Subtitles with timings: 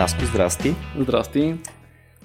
[0.00, 0.74] Наско, здрасти.
[0.98, 1.54] Здрасти.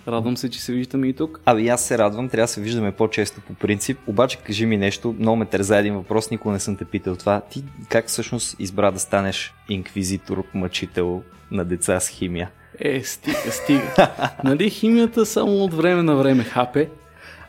[0.07, 1.41] Радвам се, че се виждаме и тук.
[1.45, 3.97] Абе, аз се радвам, трябва да се виждаме по-често по принцип.
[4.07, 7.41] Обаче, кажи ми нещо, много ме търза един въпрос, никога не съм те питал това.
[7.41, 12.49] Ти как всъщност избра да станеш инквизитор, мъчител на деца с химия?
[12.79, 14.09] Е, стига, стига.
[14.43, 16.89] нали химията само от време на време хапе,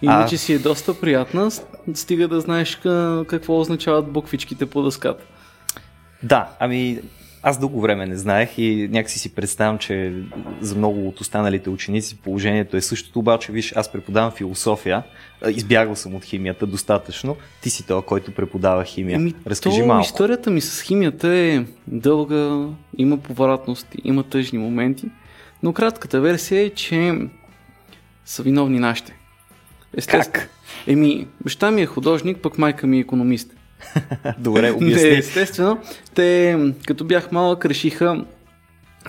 [0.02, 0.38] иначе а...
[0.38, 1.50] си е доста приятна,
[1.94, 2.76] стига да знаеш
[3.26, 5.24] какво означават буквичките по дъската.
[6.22, 7.00] Да, ами
[7.46, 10.12] аз дълго време не знаех и някакси си представям, че
[10.60, 15.02] за много от останалите ученици положението е същото, обаче виж, аз преподавам философия,
[15.48, 19.16] избягал съм от химията достатъчно, ти си това, който преподава химия.
[19.16, 20.04] Ами, Разкажи то, малко.
[20.04, 22.66] Историята ми с химията е дълга,
[22.98, 25.06] има повратности, има тъжни моменти,
[25.62, 27.14] но кратката версия е, че
[28.24, 29.16] са виновни нашите.
[29.96, 30.32] Естествено.
[30.32, 30.50] Как?
[30.86, 33.55] Еми, баща ми е художник, пък майка ми е економист.
[34.38, 35.10] Добре, обясни.
[35.10, 35.78] Не, естествено.
[36.14, 38.24] Те, като бях малък, решиха,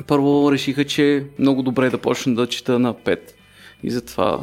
[0.07, 3.19] първо решиха, че много добре да почна да чета на 5.
[3.83, 4.39] И затова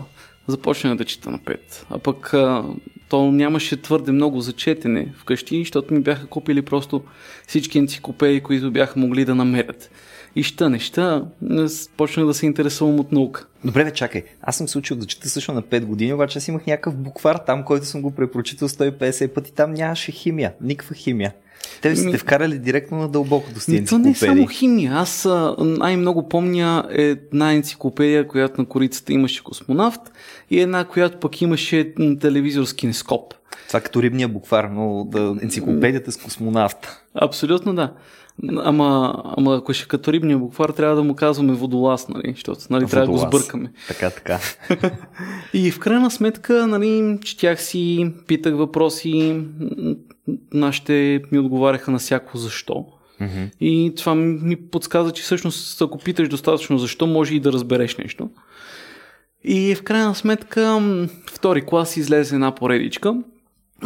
[0.46, 1.58] започнах да чета на 5.
[1.90, 2.34] А пък
[3.08, 7.02] то нямаше твърде много за четене вкъщи, защото ми бяха купили просто
[7.46, 9.90] всички енциклопедии, които бяха могли да намерят
[10.36, 11.24] и ща неща,
[11.96, 13.46] почнах да се интересувам от наука.
[13.64, 14.22] Добре, бе, чакай.
[14.42, 17.36] Аз съм се учил да чета също на 5 години, обаче аз имах някакъв буквар
[17.36, 19.52] там, който съм го препрочитал 150 пъти.
[19.52, 21.34] Там нямаше химия, никаква химия.
[21.82, 23.90] Те сте вкарали директно на дълбоко до стените.
[23.90, 24.92] То не е само химия.
[24.94, 30.00] Аз най-много помня една енциклопедия, която на корицата имаше космонавт
[30.50, 33.34] и една, която пък имаше телевизор с кинескоп.
[33.66, 37.02] Това като рибния буквар, но да, енциклопедията с космонавт.
[37.14, 37.92] Абсолютно да.
[38.58, 42.32] Ама, ама ако ще като рибния буквар, трябва да му казваме водолаз, нали?
[42.34, 43.72] Защото нали, трябва да го сбъркаме.
[43.88, 44.38] Така, така.
[45.54, 49.40] и в крайна сметка, нали, четях си, питах въпроси,
[50.52, 52.86] нашите ми отговаряха на всяко защо.
[53.20, 53.50] Mm-hmm.
[53.60, 58.30] И това ми подсказа, че всъщност ако питаш достатъчно защо, може и да разбереш нещо.
[59.44, 60.80] И в крайна сметка,
[61.32, 63.14] втори клас излезе една поредичка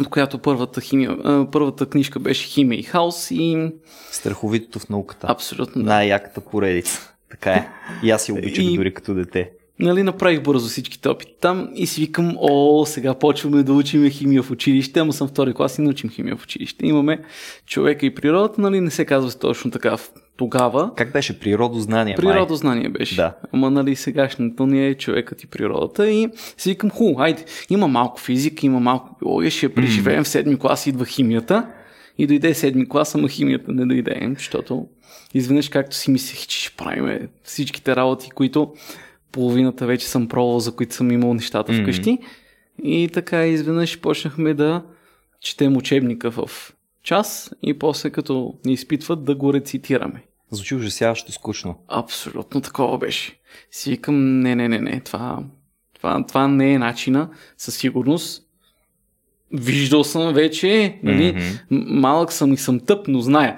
[0.09, 1.17] която първата, химия,
[1.51, 3.71] първата книжка беше Химия и хаос и...
[4.11, 5.27] Страховитото в науката.
[5.29, 5.83] Абсолютно.
[5.83, 5.89] Да.
[5.89, 7.13] Най-яката поредица.
[7.29, 7.69] Така е.
[8.03, 8.75] И аз си обичах и...
[8.75, 9.51] дори като дете.
[9.79, 14.43] Нали, направих бързо всичките опити там и си викам, о, сега почваме да учим химия
[14.43, 16.87] в училище, ама съм втори клас и научим химия в училище.
[16.87, 17.21] Имаме
[17.65, 19.97] човека и природата, нали, не се казва точно така
[20.39, 20.91] тогава.
[20.95, 21.39] Как беше?
[21.39, 22.15] Природознание.
[22.15, 23.15] Природознание беше.
[23.15, 23.35] Да.
[23.53, 26.09] Ама нали сегашното ни е човекът и природата.
[26.09, 30.23] И си викам, ху, хайде, има малко физика, има малко биология, ще преживеем mm.
[30.23, 31.67] в седми клас, идва химията.
[32.17, 34.87] И дойде седми клас, ама химията не дойде, защото
[35.33, 38.73] изведнъж както си мислех, че ще правим всичките работи, които
[39.31, 41.81] половината вече съм пробвал, за които съм имал нещата mm.
[41.81, 42.17] вкъщи.
[42.83, 44.83] И така изведнъж почнахме да
[45.41, 46.73] четем учебника в
[47.03, 50.23] час и после като ни изпитват да го рецитираме.
[50.51, 51.75] Звучи ужасяващо скучно.
[51.87, 53.39] Абсолютно такова беше.
[53.71, 55.43] Си викам, не, не, не, не, това,
[55.93, 58.43] това, това не е начина, със сигурност.
[59.53, 61.59] Виждал съм вече, нали, mm-hmm.
[61.89, 63.57] малък съм и съм тъп, но зная.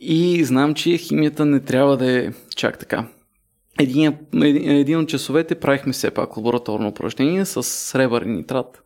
[0.00, 3.08] И знам, че химията не трябва да е чак така.
[3.80, 4.16] Един,
[4.64, 8.83] един от часовете правихме все пак лабораторно упражнение с сребърен нитрат.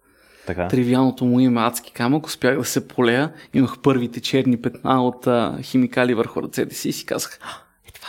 [0.49, 0.69] Така.
[0.69, 5.59] Тривиалното му име Адски камък, успях да се полея, имах първите черни петна от а,
[5.63, 7.39] химикали върху ръцете си и си казах,
[7.89, 8.09] е това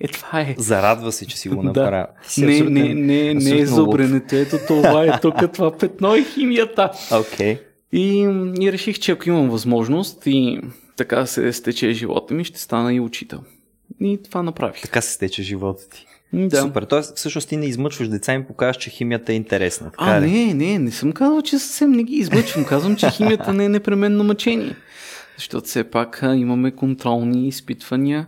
[0.00, 0.54] е, е това е.
[0.58, 2.06] Зарадва се, че си го направя.
[2.38, 2.46] да.
[2.46, 6.90] Не, не, не, не е зубренето, ето това е, тук това петно е химията.
[7.10, 7.60] Okay.
[7.92, 8.18] И,
[8.60, 10.60] и реших, че ако имам възможност и
[10.96, 13.40] така се стече живота ми, ще стана и учител.
[14.00, 14.82] И това направих.
[14.82, 16.06] Така се стече живота ти.
[16.36, 16.60] Да.
[16.60, 16.82] Супер.
[16.82, 19.90] Тоест, всъщност ти не измъчваш деца и им покажеш, че химията е интересна.
[19.90, 20.30] Така а, ли?
[20.30, 22.64] не, не, не съм казал, че съвсем не ги измъчвам.
[22.64, 24.76] Казвам, че химията не е непременно мъчение.
[25.36, 28.26] Защото все пак имаме контролни изпитвания.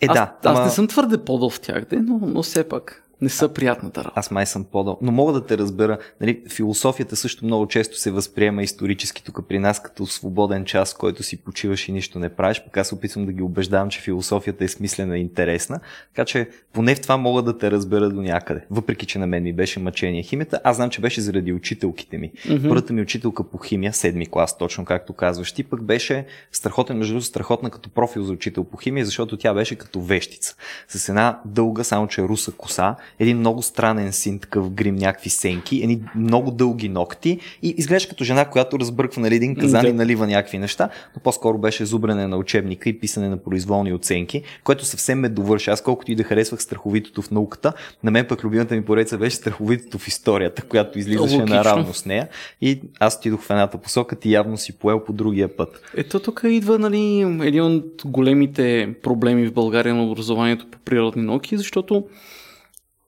[0.00, 0.34] Е, аз, да.
[0.42, 0.64] Аз ама...
[0.64, 4.20] не съм твърде подъл в тях, но, но все пак не са приятната работа.
[4.20, 5.98] Аз май съм по Но мога да те разбера.
[6.20, 11.22] Нали, философията също много често се възприема исторически тук при нас като свободен час, който
[11.22, 12.62] си почиваш и нищо не правиш.
[12.64, 15.80] Пък аз опитвам да ги убеждавам, че философията е смислена и интересна.
[16.14, 18.64] Така че поне в това мога да те разбера до някъде.
[18.70, 22.32] Въпреки, че на мен ми беше мъчение химията, аз знам, че беше заради учителките ми.
[22.32, 22.68] Mm-hmm.
[22.68, 27.12] Първата ми учителка по химия, седми клас, точно както казваш ти, пък беше страхотен, между
[27.12, 30.56] другото, страхотна като профил за учител по химия, защото тя беше като вещица.
[30.88, 35.80] С една дълга, само че руса коса, един много странен син, такъв грим, някакви сенки,
[35.82, 39.88] едни много дълги ногти и изглежда като жена, която разбърква нали, един казан Да.
[39.88, 44.42] и налива някакви неща, но по-скоро беше зубрене на учебника и писане на произволни оценки,
[44.64, 45.70] което съвсем ме довърши.
[45.70, 47.72] Аз колкото и да харесвах страховитото в науката,
[48.04, 51.56] на мен пък любимата ми поредица беше страховитото в историята, която излизаше Логично.
[51.56, 52.28] наравно с нея
[52.60, 55.80] и аз отидох в едната посока, ти явно си поел по другия път.
[55.96, 61.56] Ето тук идва нали, един от големите проблеми в България на образованието по природни науки,
[61.56, 62.04] защото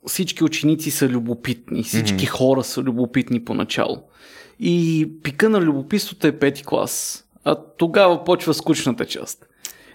[0.06, 2.26] всички ученици са любопитни, всички Мгм.
[2.26, 4.03] хора са любопитни поначало.
[4.61, 7.25] И пика на любопитството е пети клас.
[7.44, 9.47] А тогава почва скучната част.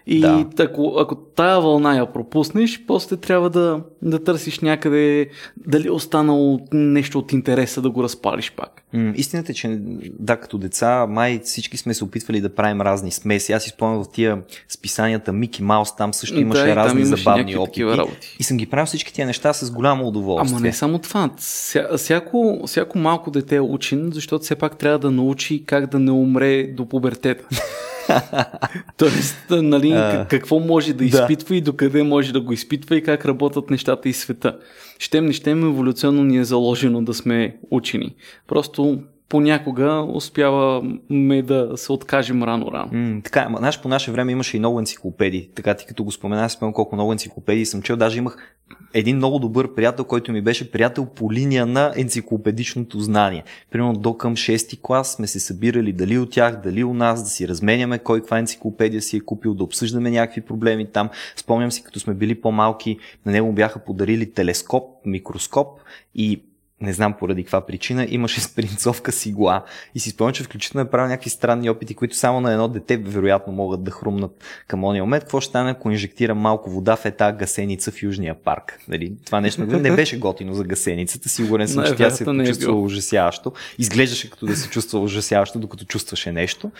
[0.07, 0.45] И Да.
[0.59, 6.59] ако, ако тая вълна я пропуснеш, после трябва да, да търсиш някъде дали е останало
[6.74, 8.83] нещо от интереса да го разпалиш пак.
[8.94, 9.80] М, Истината е, че
[10.19, 13.53] да, като деца, май всички сме се опитвали да правим разни смеси.
[13.53, 17.56] Аз си спомням в тия списанията Мики Маус, там също имаше Да, разни имаше забавни
[17.57, 17.86] опити.
[17.86, 18.36] работи.
[18.39, 20.56] И съм ги правил всички тия неща с голямо удоволствие.
[20.57, 21.30] Ама не само това.
[21.38, 26.00] Ся, всяко, всяко малко дете е учен, защото все пак трябва да научи как да
[26.00, 27.44] не умре до пубертета.
[28.98, 31.06] Тоест, нали, А, как- какво може да да.
[31.06, 34.58] изпитва и докъде може да го изпитва и как работят нещата и света.
[35.00, 38.16] Щем не щем, еволюционно ни е заложено да сме учени.
[38.48, 39.00] Просто
[39.31, 42.89] понякога успяваме да се откажем рано-рано.
[42.94, 45.50] М, така, знаеш, по наше време имаше и много енциклопедии.
[45.56, 47.95] Така ти като го спомена, аз спомням колко много енциклопедии съм чел.
[47.95, 48.56] Даже имах
[48.94, 53.44] един много добър приятел, който ми беше приятел по линия на енциклопедичното знание.
[53.72, 57.30] Примерно до към 6-ти клас сме се събирали дали от тях, дали у нас, да
[57.30, 61.10] си разменяме кой каква енциклопедия си е купил, да обсъждаме някакви проблеми там.
[61.36, 65.80] Спомням си, като сме били по-малки, на него бяха подарили телескоп, микроскоп
[66.16, 66.42] и
[66.81, 69.63] не знам поради каква причина, имаше спринцовка с игла.
[69.95, 72.98] И си спомням, че включително е правил някакви странни опити, които само на едно дете
[72.98, 75.24] вероятно могат да хрумнат към ония момент.
[75.24, 78.80] Какво ще стане, ако инжектира малко вода в една гасеница в Южния парк?
[78.88, 79.13] Нали?
[79.25, 81.30] Това нещо не беше готино за гасеницата.
[81.30, 82.84] Сигурен съм, че тя се е почувства било.
[82.84, 83.51] ужасяващо.
[83.77, 86.72] Изглеждаше като да се чувства ужасяващо, докато чувстваше нещо.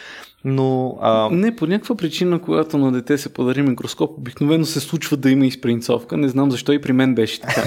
[0.45, 5.18] Но а, Не, по някаква причина, когато на дете се подари микроскоп, обикновено се случва
[5.18, 6.18] да има изпринцовка.
[6.18, 7.63] Не знам защо и при мен беше така.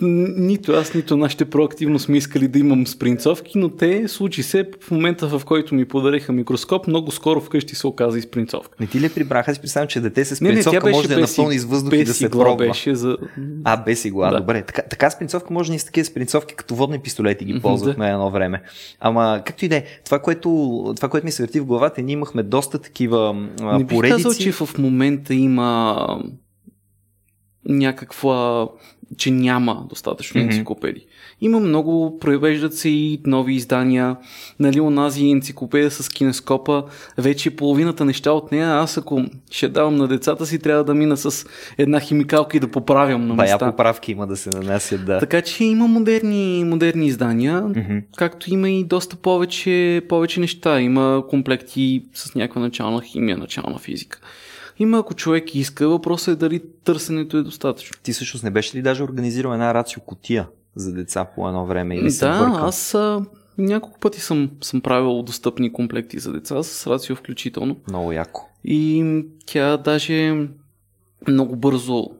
[0.00, 4.90] Нито аз, нито нашите проактивно сме искали да имам спринцовки, но те случи се в
[4.90, 8.76] момента, в който ми подариха микроскоп, много скоро вкъщи се оказа изпринцовка.
[8.80, 9.50] не ти ли прибраха?
[9.50, 11.94] Аз представям, че дете с Не, не, спринцовка беше може да е напълни с въздух
[11.94, 12.56] и да се пробва.
[12.66, 13.16] беше за...
[13.64, 14.32] А, без игла, да.
[14.32, 14.40] Да.
[14.40, 14.62] добре.
[14.62, 18.30] Така, така спринцовка може да ни с такива спринцовки, като водни пистолети ги ползвахме едно
[18.30, 18.62] време.
[19.00, 20.48] Ама, както и да е, това, което,
[20.96, 24.22] това, което ми се върти в главата, ние имахме доста такива а, Не бих поредици.
[24.22, 26.06] казал, че в момента има
[27.68, 28.68] някаква,
[29.16, 30.50] че няма достатъчно Мгм.
[30.50, 31.06] енциклопедии.
[31.40, 34.16] Има много, превеждат се и нови издания.
[34.60, 36.84] Нали, онази енциклопедия с кинескопа,
[37.18, 41.16] вече половината неща от нея, аз ако ще давам на децата си, трябва да мина
[41.16, 41.46] с
[41.78, 43.70] една химикалка и да поправям на Бая места.
[43.70, 45.18] поправки има да се нанасят, да.
[45.18, 47.98] Така че има модерни, модерни издания, Мгм.
[48.16, 49.72] както има и доста повече,
[50.08, 50.80] повече неща.
[50.80, 51.82] Има комплекти
[52.14, 54.20] с някаква начална химия, начална физика.
[54.78, 58.00] Има ако човек иска, въпросът е дали търсенето е достатъчно.
[58.02, 61.96] Ти всъщност не беше ли даже организирал една рацио котия за деца по едно време
[61.96, 63.24] или да, аз а,
[63.58, 67.76] няколко пъти съм, съм правил достъпни комплекти за деца, с рацио включително.
[67.88, 68.48] Много яко.
[68.64, 69.04] И
[69.46, 70.48] тя даже
[71.28, 72.10] много бързо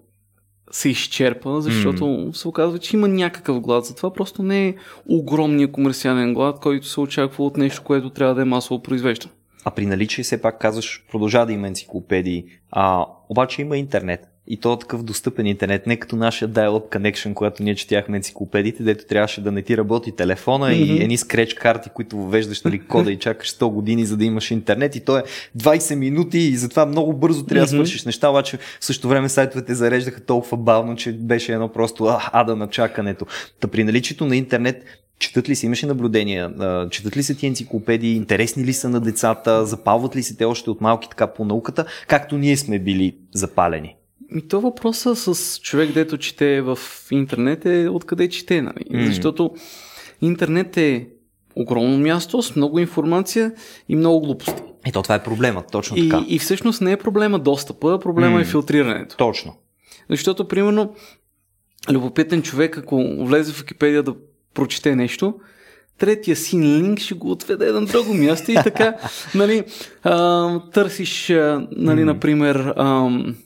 [0.70, 2.32] се изчерпа, защото mm.
[2.32, 3.84] се оказва, че има някакъв глад.
[3.84, 4.74] Затова просто не е
[5.08, 9.32] огромния комерциален глад, който се очаква от нещо, което трябва да е масово произвеждано.
[9.64, 14.28] А при наличие все пак казваш, продължава да има енциклопедии, а, обаче има интернет.
[14.46, 18.82] И то е такъв достъпен интернет, не като нашия dial-up connection, когато ние четяхме енциклопедиите,
[18.82, 20.98] дето трябваше да не ти работи телефона mm-hmm.
[20.98, 24.50] и едни скреч карти, които въвеждаш нали, кода и чакаш 100 години, за да имаш
[24.50, 24.96] интернет.
[24.96, 25.22] И то е
[25.58, 27.76] 20 минути и затова много бързо трябва да Мгм.
[27.76, 32.30] свършиш неща, обаче в същото време сайтовете зареждаха толкова бавно, че беше едно просто а,
[32.32, 33.26] ада на чакането.
[33.60, 34.84] Та при наличието на интернет
[35.18, 36.52] Четат ли се, имаше наблюдения,
[36.90, 40.70] четат ли се ти енциклопедии, интересни ли са на децата, запалват ли се те още
[40.70, 43.96] от малки така по науката, както ние сме били запалени?
[44.36, 46.78] И то въпроса с човек, дето чете в
[47.10, 48.84] интернет е откъде чете, нали?
[48.90, 49.06] М.
[49.06, 49.54] Защото
[50.22, 51.08] интернет е
[51.56, 53.52] огромно място с много информация
[53.88, 54.62] и много глупости.
[54.86, 56.24] Ето, това е проблемът, точно И, така.
[56.28, 58.40] и всъщност не е проблема достъпа, проблема М.
[58.40, 59.16] е филтрирането.
[59.16, 59.54] Точно.
[60.10, 60.94] Защото, примерно,
[61.90, 64.14] любопитен човек, ако влезе в Википедия да
[64.54, 65.34] прочете нещо,
[65.98, 68.94] третия син линк ще го отведе на друго място и така,
[69.34, 69.64] нали,
[70.02, 73.36] а, търсиш, а, нали, например, ам,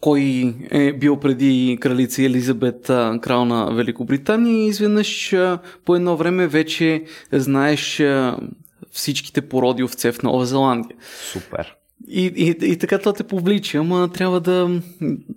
[0.00, 6.16] кой е бил преди кралица Елизабет, а, крал на Великобритания и изведнъж а, по едно
[6.16, 8.36] време вече знаеш а,
[8.92, 10.96] всичките породи овце в Нова Зеландия.
[11.32, 11.76] Супер.
[12.14, 14.80] И, и, и така това те повлича, ама трябва да,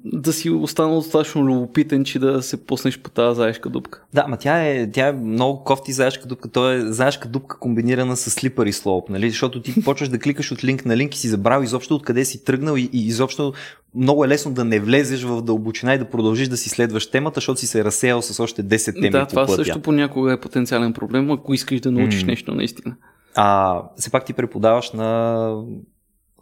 [0.06, 4.04] да си останал достатъчно любопитен, че да се пуснеш по тази заешка дупка.
[4.14, 6.50] Да, ма тя е, тя е много кофти заешка дупка.
[6.50, 9.30] То е заешка дупка комбинирана с слипър и слоуп, нали?
[9.30, 12.44] Защото ти почваш да кликаш от линк на линк и си забрал изобщо откъде си
[12.44, 13.54] тръгнал и, и изобщо
[13.96, 17.38] много е лесно да не влезеш в дълбочина и да продължиш да си следваш темата,
[17.38, 19.10] защото си се разсеял с още 10 теми.
[19.10, 19.56] Да, по това пътя.
[19.56, 22.28] също понякога е потенциален проблем, ако искаш да научиш М.
[22.28, 22.96] нещо наистина.
[23.36, 25.50] А все пак ти преподаваш на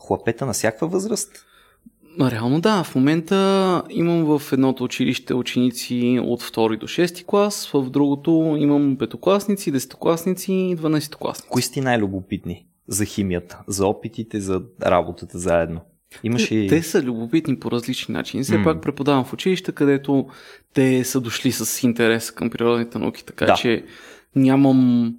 [0.08, 1.46] хлапета на всякаква възраст?
[2.22, 7.90] Реално да, в момента имам в едното училище ученици от 2 до 6 клас, в
[7.90, 11.48] другото имам петокласници, десетокласници и 12-класници.
[11.50, 15.82] Кои са ти най-любопитни за химията, за опитите, за работата заедно?
[16.24, 16.68] Имаш и...
[16.70, 18.44] Те са любопитни по различни начини.
[18.44, 18.64] Все М.
[18.64, 20.28] пак преподавам в училище, където
[20.74, 23.54] те са дошли с интерес към природните науки, така Да.
[23.54, 23.84] че
[24.36, 25.14] нямам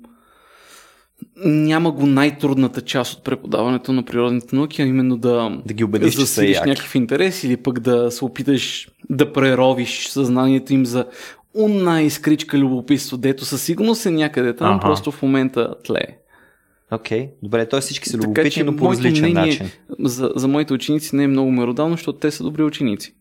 [1.44, 6.14] няма го най-трудната част от преподаването на природните науки, а именно да, Да ги убедиш,
[6.14, 6.68] че са яки.
[6.68, 11.06] някакъв интерес или пък да се опиташ да преровиш съзнанието им за
[11.56, 14.80] una изкричка любопитство, дето със сигурност е някъде там, Аха.
[14.80, 16.06] просто в момента тлее.
[16.90, 17.80] Окей, добре, т.е.
[17.80, 19.71] всички са любопитни, но по различен мнение начин.
[20.00, 23.14] За, за моите ученици не е много меродавно, защото те са добри ученици.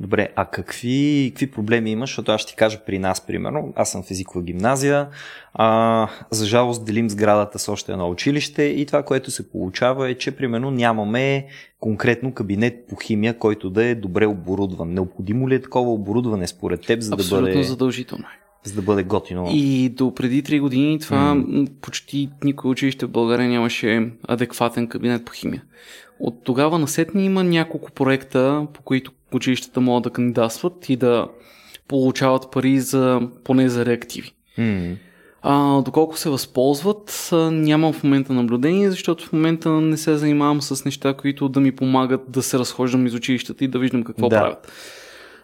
[0.00, 2.10] Добре, а какви, какви проблеми имаш?
[2.10, 3.72] Защото аз ще ти кажа при нас, примерно.
[3.76, 5.08] Аз съм в езикова гимназия.
[5.54, 10.14] А, за жалост делим сградата с още едно училище и това, което се получава е,
[10.14, 11.46] че примерно нямаме
[11.80, 14.94] конкретно кабинет по химия, който да е добре оборудван.
[14.94, 18.68] Необходимо ли е такова оборудване според теб, за да Абсолютно бъде, задължително е.
[18.68, 19.46] за да бъде готино?
[19.50, 21.66] И до преди 3 години това м.
[21.80, 25.62] почти никой училище в България нямаше адекватен кабинет по химия.
[26.20, 31.28] От тогава насетне има няколко проекта, по които училищата могат да кандидатстват и да
[31.88, 34.32] получават пари за, поне за реактиви.
[34.58, 34.96] М,
[35.42, 40.84] А, доколко се възползват, нямам в момента наблюдение, защото в момента не се занимавам с
[40.84, 44.36] неща, които да ми помагат да се разхождам из училищата и да виждам какво Да.
[44.36, 44.72] правят.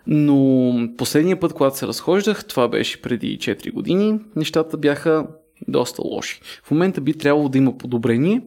[0.07, 5.27] Но последния път, когато се разхождах, това беше преди 4 години, нещата бяха
[5.69, 6.41] доста лоши.
[6.65, 8.43] В момента би трябвало да има подобрение.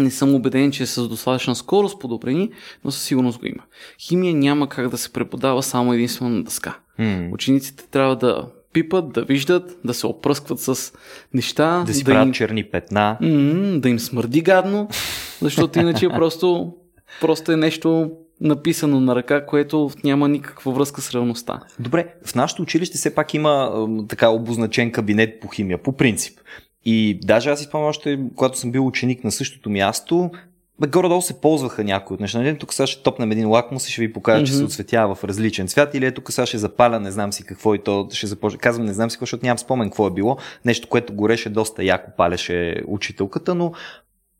[0.00, 2.50] Не съм убеден, че е с достатъчна скорост подобрение,
[2.84, 3.62] но със сигурност го има.
[4.00, 6.78] Химия няма как да се преподава само единствено на дъска.
[6.98, 7.28] м.
[7.32, 10.92] Учениците трябва да пипат, да виждат, да се опръскват с
[11.34, 13.16] неща, Да си да, правят им, черни петна.
[13.20, 14.88] м- да им смърди гадно,
[15.42, 16.72] защото иначе просто,
[17.20, 21.60] просто е нещо написано на ръка, което няма никаква връзка с реалността.
[21.78, 23.72] Добре, в нашето училище все пак има
[24.08, 26.38] така обозначен кабинет по химия, по принцип.
[26.84, 30.30] И даже аз си спомням още, когато съм бил ученик на същото място,
[30.80, 32.38] бе, горе-долу се ползваха някои от неща.
[32.38, 34.58] Нали, Тук сега ще топнем един лакмус и ще ви покажа, че Мгм.
[34.58, 35.94] се оцветява в различен цвят.
[35.94, 38.58] Или е тук сега ще запаля, не знам си какво и то ще започне.
[38.58, 40.36] Казвам, не знам си какво, защото нямам спомен какво е било.
[40.64, 43.72] Нещо, което гореше доста яко, палеше учителката, но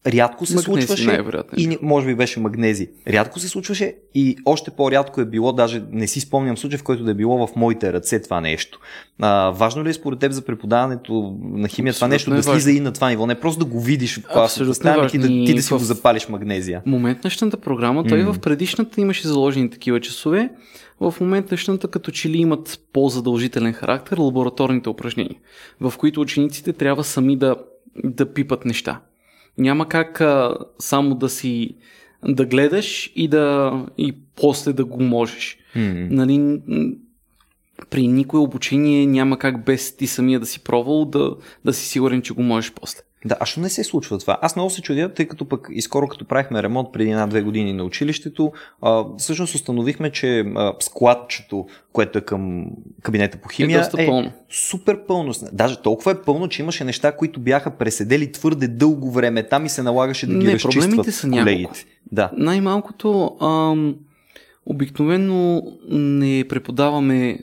[0.07, 1.15] рядко се Магнези случваше.
[1.57, 2.89] е И може би беше магнези.
[3.09, 7.05] Рядко се случваше и още по-рядко е било, даже не си спомням случай, в който
[7.05, 8.81] да е било в моите ръце това нещо.
[9.19, 12.43] А, важно ли е според теб за преподаването на химия това Абсолютно нещо е да
[12.43, 12.79] слиза важно.
[12.79, 13.27] и на това ниво?
[13.27, 15.85] Не просто да го видиш в стая, ами ти да, ти да си в- го
[15.85, 16.83] запалиш магнезия.
[16.87, 18.33] Моментнащата програма, той М.
[18.33, 20.51] в предишната имаше заложени такива часове,
[21.01, 25.37] в моментнащата като че ли имат по-задължителен характер лабораторните упражнения,
[25.81, 27.57] в които учениците трябва сами да,
[28.05, 29.01] да пипат неща.
[29.59, 31.77] Няма как а, само да си
[32.29, 35.59] да гледаш и да и после да го можеш.
[35.77, 36.07] М.
[36.11, 36.61] Нали,
[37.91, 42.23] при никое обучение няма как без ти самия да си пробвал да, да си сигурен,
[42.23, 43.01] че го можеш после.
[43.25, 44.39] Да, а що не се случва това?
[44.43, 47.73] Аз много се чудя, тъй като пък и скоро като правихме ремонт преди една-две години
[47.73, 52.67] на училището, а, всъщност установихме, че а, складчето, което е към
[53.03, 54.33] кабинета по химия, е пълно.
[54.51, 55.33] супер пълно.
[55.53, 59.69] Даже толкова е пълно, че имаше неща, които бяха преседели твърде дълго време там и
[59.69, 61.45] се налагаше да ги Не, разчистват проблемите са няколко.
[61.45, 61.85] колегите.
[62.13, 62.31] Да.
[62.37, 63.97] Най-малкото, ам,
[64.67, 67.39] обикновено не преподаваме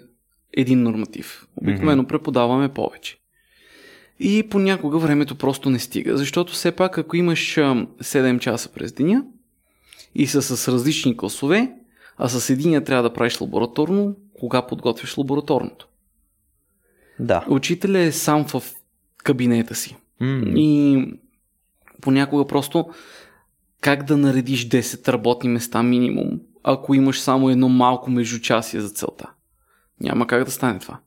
[0.57, 1.48] един норматив.
[1.55, 2.07] Обикновено mm-hmm.
[2.07, 3.17] преподаваме повече.
[4.20, 8.92] И понякога времето просто не стига, защото все пак ако имаш ам, 7 часа през
[8.92, 9.24] деня
[10.16, 11.72] и са с различни класове,
[12.18, 15.88] а с единия трябва да правиш лабораторно, кога подготвяш лабораторното.
[17.20, 17.46] Да.
[17.48, 18.64] Учителя е сам в
[19.24, 19.96] кабинета си.
[20.20, 20.44] М.
[20.56, 21.04] И
[22.02, 22.90] понякога просто
[23.82, 29.30] как да наредиш 10 работни места минимум, ако имаш само едно малко междучасие за целта.
[30.02, 31.00] Няма как да стане това.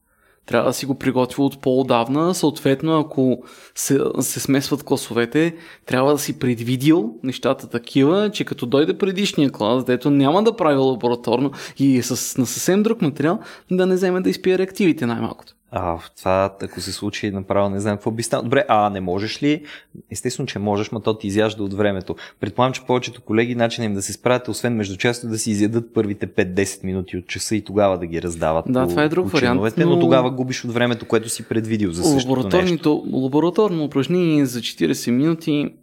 [0.46, 3.42] Трябва да си го приготвил от по-отдавна, съответно ако
[3.74, 5.56] се, се смесват класовете,
[5.86, 10.76] трябва да си предвидил нещата такива, че като дойде предишния клас, дето няма да прави
[10.76, 13.38] лабораторно и е с, на съвсем друг материал,
[13.70, 15.54] да не вземе да изпие реактивите най-малкото.
[15.72, 18.44] А, това, ако се случи, направо не знам какво би станало.
[18.44, 19.62] Добре, а не можеш ли?
[20.10, 22.16] Естествено, че можеш, но то ти изяжда от времето.
[22.40, 25.94] Предполагам, че повечето колеги начин им да се справят, освен между често да си изядат
[25.94, 28.64] първите 5-10 минути от часа и тогава да ги раздават.
[28.68, 29.86] Да, по, това е друг вариант, но...
[29.86, 30.00] но...
[30.00, 33.04] тогава губиш от времето, което си предвидил за същото нещо.
[33.12, 35.74] Лабораторно упражнение за 40 минути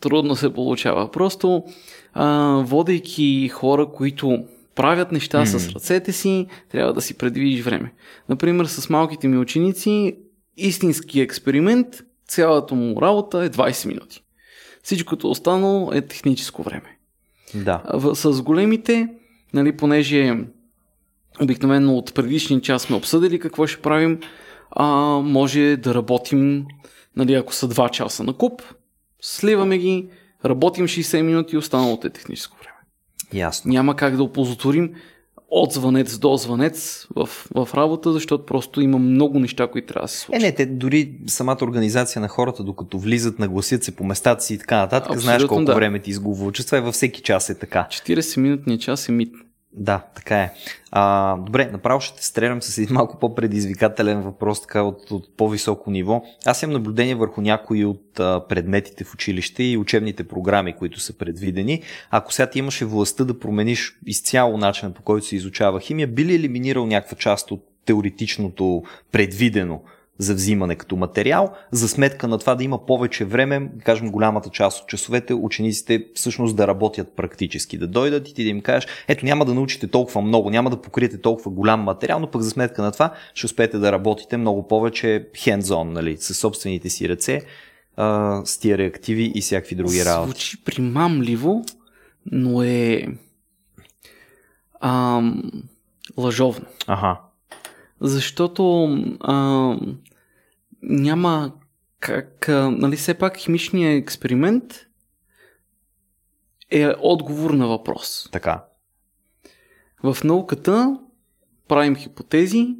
[0.00, 1.10] трудно се получава.
[1.10, 1.64] Просто
[2.12, 5.58] а, водейки хора, които правят неща mm.
[5.58, 7.92] с ръцете си, трябва да си предвидиш време.
[8.28, 10.16] Например, с малките ми ученици,
[10.56, 11.86] истински експеримент,
[12.28, 14.22] цялата му работа е 20 минути.
[14.82, 16.98] Всичкото останало е техническо време.
[17.54, 17.82] Да.
[18.14, 19.08] С големите,
[19.54, 20.36] нали, понеже
[21.42, 24.20] обикновено от предишния час сме обсъдили какво ще правим,
[24.70, 24.86] а,
[25.24, 26.66] може да работим,
[27.16, 28.62] нали, ако са 2 часа на куп,
[29.20, 30.08] сливаме ги,
[30.44, 32.69] работим 60 минути и останалото е техническо време.
[33.32, 33.72] Ясно.
[33.72, 34.90] Няма как да опозотворим
[35.50, 40.08] от звънец до звънец в, в работа, защото просто има много неща, които трябва да
[40.08, 40.42] се случат.
[40.42, 44.54] Е, не, те дори самата организация на хората, докато влизат, нагласят се по местата си
[44.54, 45.74] и така нататък, Абсолютно, знаеш колко да.
[45.74, 46.52] време ти изгубва.
[46.52, 47.86] Това е във всеки час е така.
[47.90, 49.34] 40-минутният час е мит.
[49.72, 50.52] Да, така е.
[50.90, 55.90] А, добре, направо ще те стрелям с един малко по-предизвикателен въпрос, така от, от по-високо
[55.90, 56.22] ниво.
[56.46, 61.18] Аз имам наблюдение върху някои от а, предметите в училище и учебните програми, които са
[61.18, 61.82] предвидени.
[62.10, 66.24] Ако сега ти имаше властта да промениш изцяло начина по който се изучава химия, би
[66.24, 69.82] ли елиминирал някаква част от теоретичното предвидено
[70.20, 74.82] за взимане като материал, за сметка на това да има повече време, кажем голямата част
[74.82, 79.24] от часовете, учениците всъщност да работят практически, да дойдат и ти да им кажеш, ето
[79.24, 82.82] няма да научите толкова много, няма да покриете толкова голям материал, но пък за сметка
[82.82, 87.40] на това ще успеете да работите много повече hands-on, нали, със собствените си ръце,
[87.96, 90.30] а, с тия реактиви и всякакви други работи.
[90.30, 91.64] Звучи примамливо,
[92.26, 93.06] но е
[94.80, 95.42] ам,
[96.16, 96.66] лъжовно.
[96.86, 97.20] Ага.
[98.00, 98.88] Защото
[99.20, 99.76] а,
[100.82, 101.52] няма
[102.00, 104.86] как, нали все пак химичният експеримент
[106.70, 108.28] е отговор на въпрос.
[108.32, 108.64] Така.
[110.02, 110.98] В науката
[111.68, 112.76] правим хипотези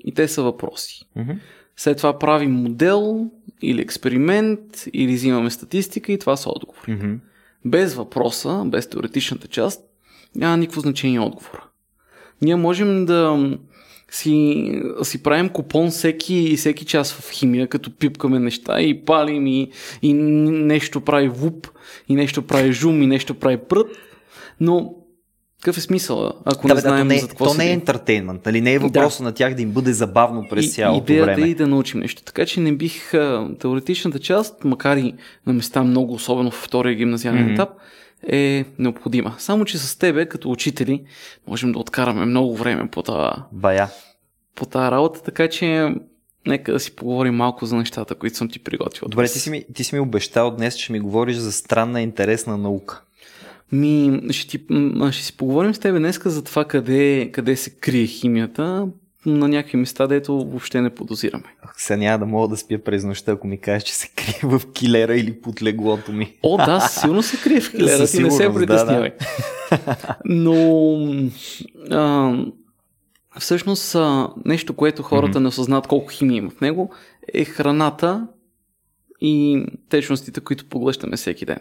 [0.00, 1.08] и те са въпроси.
[1.16, 1.38] Mm-hmm.
[1.76, 3.30] След това правим модел
[3.62, 6.92] или експеримент или взимаме статистика и това са отговори.
[6.92, 7.18] Mm-hmm.
[7.64, 9.84] Без въпроса, без теоретичната част,
[10.34, 11.64] няма никакво значение отговора.
[12.42, 13.50] Ние можем да
[14.14, 19.70] си, си правим купон всеки, всеки час в химия, като пипкаме неща и палим и,
[20.02, 21.68] и нещо прави вуп,
[22.08, 23.86] и нещо прави жум, и нещо прави прът,
[24.60, 24.94] но
[25.60, 27.72] какъв е смисъл, ако да, не знаем да, то не, за какво То не е
[27.72, 28.60] ентертеймент, нали?
[28.60, 29.28] Не е въпроса да.
[29.28, 31.46] на тях да им бъде забавно през цялото идеята време.
[31.46, 32.22] е и да научим нещо.
[32.22, 33.12] Така че не бих
[33.60, 35.14] теоретичната част, макар и
[35.46, 37.52] на места много, особено в втория гимназиален mm-hmm.
[37.52, 37.68] етап,
[38.28, 39.34] е необходима.
[39.38, 41.04] Само, че с тебе, като учители,
[41.48, 43.88] можем да откараме много време по тази, Бая.
[44.54, 45.94] по тази работа, така че
[46.46, 49.08] нека да си поговорим малко за нещата, които съм ти приготвил.
[49.08, 52.58] Добре, ти си, ми, ти си ми обещал днес, че ми говориш за странна интересна
[52.58, 53.02] наука.
[53.72, 54.64] Ми, ще, ти,
[55.10, 58.88] ще си поговорим с тебе днес за това къде, къде се крие химията
[59.26, 61.44] на някакви места, дето въобще не подозираме.
[61.76, 64.72] Сега няма да мога да спя през нощта, ако ми кажеш, че се крие в
[64.72, 66.36] килера или под леглото ми.
[66.42, 69.10] О, да, силно се крие в килера, ти не се притеснявай.
[69.70, 70.16] Да, да.
[70.24, 71.30] Но
[71.90, 72.32] а,
[73.38, 75.42] всъщност а, нещо, което хората mm-hmm.
[75.42, 76.90] не осъзнат колко химия има в него,
[77.34, 78.26] е храната
[79.20, 81.58] и течностите, които поглъщаме всеки ден.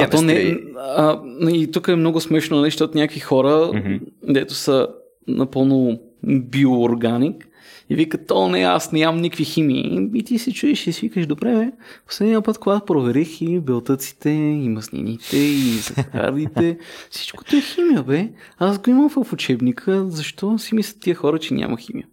[0.00, 1.20] А то не, а,
[1.50, 4.00] и тук е много смешно, нали, защото някакви хора, mm-hmm.
[4.22, 4.88] дето са
[5.28, 7.48] напълно биоорганик,
[7.90, 10.08] и вика, то не, аз нямам никакви химии.
[10.14, 11.72] И ти се чуеш и си викаш, добре, бе,
[12.06, 16.78] последния път, когато проверих и белтъците, и маснините, и захарите,
[17.10, 18.32] всичкото е химия, бе.
[18.58, 22.06] Аз го имам в учебника, защо си мислят тия хора, че няма химия?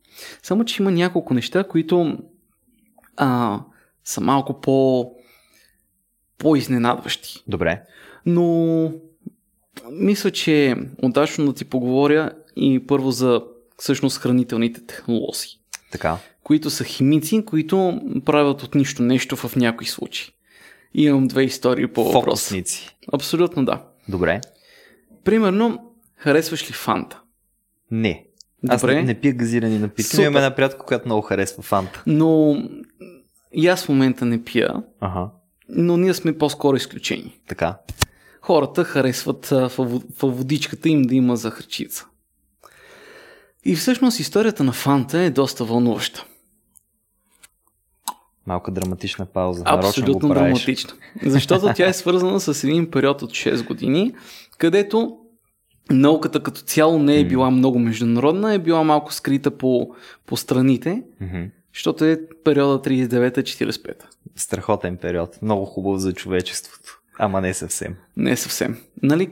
[0.44, 2.18] Само, че има няколко неща, които
[3.18, 3.60] а,
[4.04, 5.12] са малко по
[6.38, 7.44] по-изненадващи.
[7.48, 7.82] Добре.
[8.26, 8.92] Но
[9.92, 13.42] мисля, че удачно да ти поговоря и първо за
[13.82, 15.60] всъщност хранителните технологии.
[15.92, 16.18] Така.
[16.44, 20.34] Които са химици, които правят от нищо нещо в някои случаи.
[20.94, 22.22] Имам две истории по въпроса.
[22.22, 22.96] Фокусници.
[23.14, 23.84] Абсолютно да.
[24.10, 24.42] Добре.
[25.24, 27.22] Примерно, харесваш ли фанта?
[27.92, 28.26] Не.
[28.68, 28.96] Аз Добре.
[28.96, 32.04] не, не пия газирани напитки, но имам една приятелка, която много харесва фанта.
[32.08, 32.58] Но
[33.54, 35.30] и аз в момента не пия, ага.
[35.70, 37.40] но ние сме по-скоро изключени.
[37.48, 37.78] Така.
[38.42, 42.06] Хората харесват в водичката им да има захарчица.
[43.66, 46.26] И всъщност историята на Фанта е доста вълнуваща.
[48.48, 49.64] Малка драматична пауза.
[49.66, 50.94] Абсолютно драматична.
[51.26, 54.14] Защото тя е свързана с един период от 6 години,
[54.58, 55.18] където
[55.92, 59.96] науката като цяло не е била много международна, е била малко скрита по,
[60.26, 61.44] по страните, Мгм.
[61.74, 63.94] защото е периода 39-45.
[64.36, 65.42] Страхотен период.
[65.42, 67.02] Много хубав за човечеството.
[67.20, 67.96] Ама не съвсем.
[68.18, 68.78] Не съвсем.
[69.04, 69.28] Нали,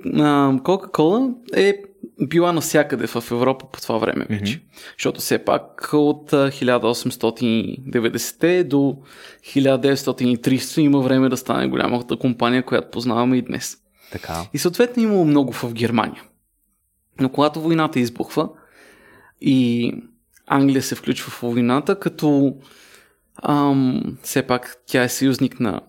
[0.64, 1.84] Кока-Кола е
[2.22, 4.56] била навсякъде в Европа по това време вече.
[4.56, 4.66] Мгм.
[4.98, 8.98] Защото все пак от а, 1890 до
[9.46, 13.78] 1930 има време да стане голямата компания, която познаваме и днес.
[14.12, 14.46] Така.
[14.54, 16.24] И съответно имало много в Германия.
[17.20, 18.50] Но когато войната избухва
[19.42, 19.94] и
[20.48, 22.56] Англия се включва в войната, като
[23.44, 25.82] ам, все пак тя е съюзник на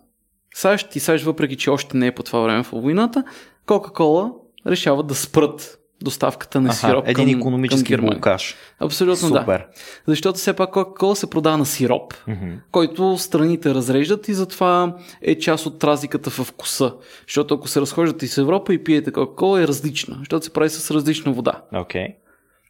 [0.54, 3.24] САЩ и САЩ, въпреки че още не е по това време в войната,
[3.66, 4.32] Кока-Кола
[4.66, 8.56] решават да спрат доставката на сироп един към, економически към блокаж.
[8.78, 9.40] Абсолютно да.
[9.40, 9.66] Супер.
[10.06, 12.50] Защото все пак Кока-Кола се продава на сироп, Мгм.
[12.72, 16.94] който страните разреждат и затова е част от разликата в вкуса.
[17.26, 20.90] Защото ако се разхождате из Европа и пиете Кока-Кола е различна, защото се прави с
[20.90, 21.62] различна вода.
[21.74, 22.06] Окей.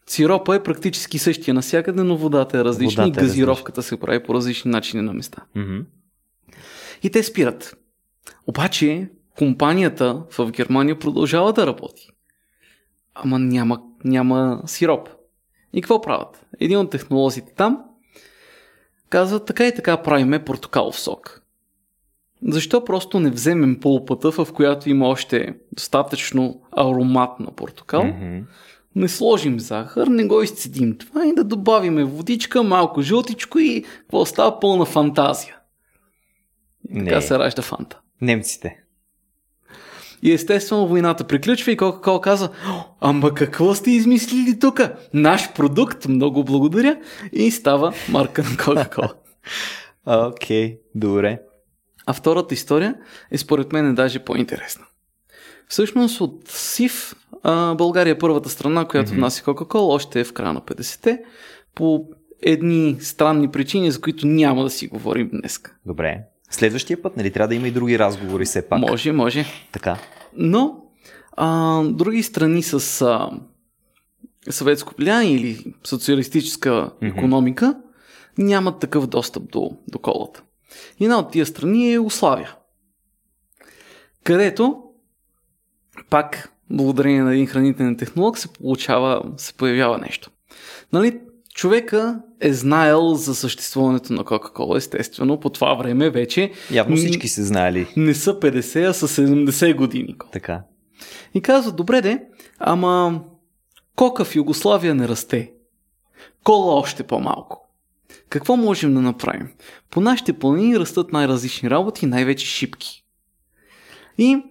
[0.06, 4.22] Сиропа е практически същия навсякъде, но водата е различна Водата и е газировката се прави
[4.22, 5.42] по различни начини на места.
[5.54, 5.78] Мгм.
[7.02, 7.76] И те спират.
[8.46, 12.08] Обаче компанията в Германия продължава да работи.
[13.14, 15.08] Ама няма, няма сироп.
[15.72, 16.46] И какво правят?
[16.60, 17.78] Един от технолозите там
[19.08, 21.42] казва така и така правиме портокалов сок.
[22.48, 28.38] Защо просто не вземем пулпата, в която има още достатъчно аромат на портокал, Мгм.
[28.94, 34.24] не сложим захар, не го изцедим това и да добавиме водичка, малко жълтичко и какво
[34.24, 35.56] става пълна фантазия.
[36.90, 37.22] И така Не.
[37.22, 38.00] се ражда фанта.
[38.20, 38.82] Немците.
[40.22, 44.80] И естествено войната приключва и Кока-Кола каза, «О, ама какво сте измислили тук?
[45.14, 46.96] Наш продукт, много благодаря.
[47.32, 49.14] И става марка на Кока-Кола.
[50.28, 51.40] Окей, добре.
[52.06, 52.94] А втората история
[53.30, 54.84] е според мен е даже по-интересна.
[55.68, 59.18] Всъщност от СИФ а, България е първата страна, която Мгм.
[59.18, 61.22] внася Кока-Кола, още е в края на 50-те,
[61.74, 62.04] по
[62.42, 65.60] едни странни причини, за които няма да си говорим днес.
[65.86, 66.20] Добре.
[66.50, 68.78] Следващия път, нали, трябва да има и други разговори все пак.
[68.78, 69.44] Може, може.
[69.72, 69.98] Така.
[70.36, 70.82] Но
[71.32, 73.30] а, други страни с а,
[74.50, 77.18] съветско влияние или социалистическа Мгм.
[77.18, 77.74] економика
[78.38, 80.42] нямат такъв достъп до, до колата.
[81.00, 82.56] Една от тия страни е Югославия,
[84.24, 84.82] където
[86.10, 90.30] пак благодарение на един хранителен технолог се получава, се появява нещо.
[90.92, 91.20] Нали,
[91.54, 97.44] човека е знаел за съществуването на Кока-Кола, естествено, по това време вече Явно всички се
[97.44, 97.86] знаели.
[97.96, 100.16] не са 50, а са 70 години.
[100.32, 100.62] Така.
[101.34, 102.24] И казва, добре де,
[102.58, 103.20] ама
[103.96, 105.52] кока в Югославия не расте.
[106.44, 107.68] Кола още по-малко.
[108.28, 109.48] Какво можем да направим?
[109.90, 113.04] По нашите планини растат най-различни работи, най-вече шипки.
[114.18, 114.42] И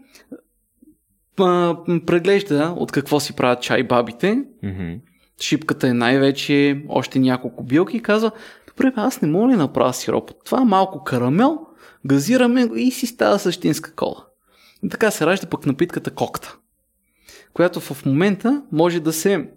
[1.40, 4.44] а, преглежда от какво си правят чай бабите.
[4.64, 4.94] Мгм.
[5.42, 8.32] Шипката е най-вече още няколко билки и казва,
[8.68, 11.60] добре, аз не мога ли направя сироп това, малко карамел,
[12.06, 14.26] газираме го и си става същинска кола.
[14.84, 16.56] И така се ражда пък напитката кокта,
[17.54, 19.50] която в момента може да се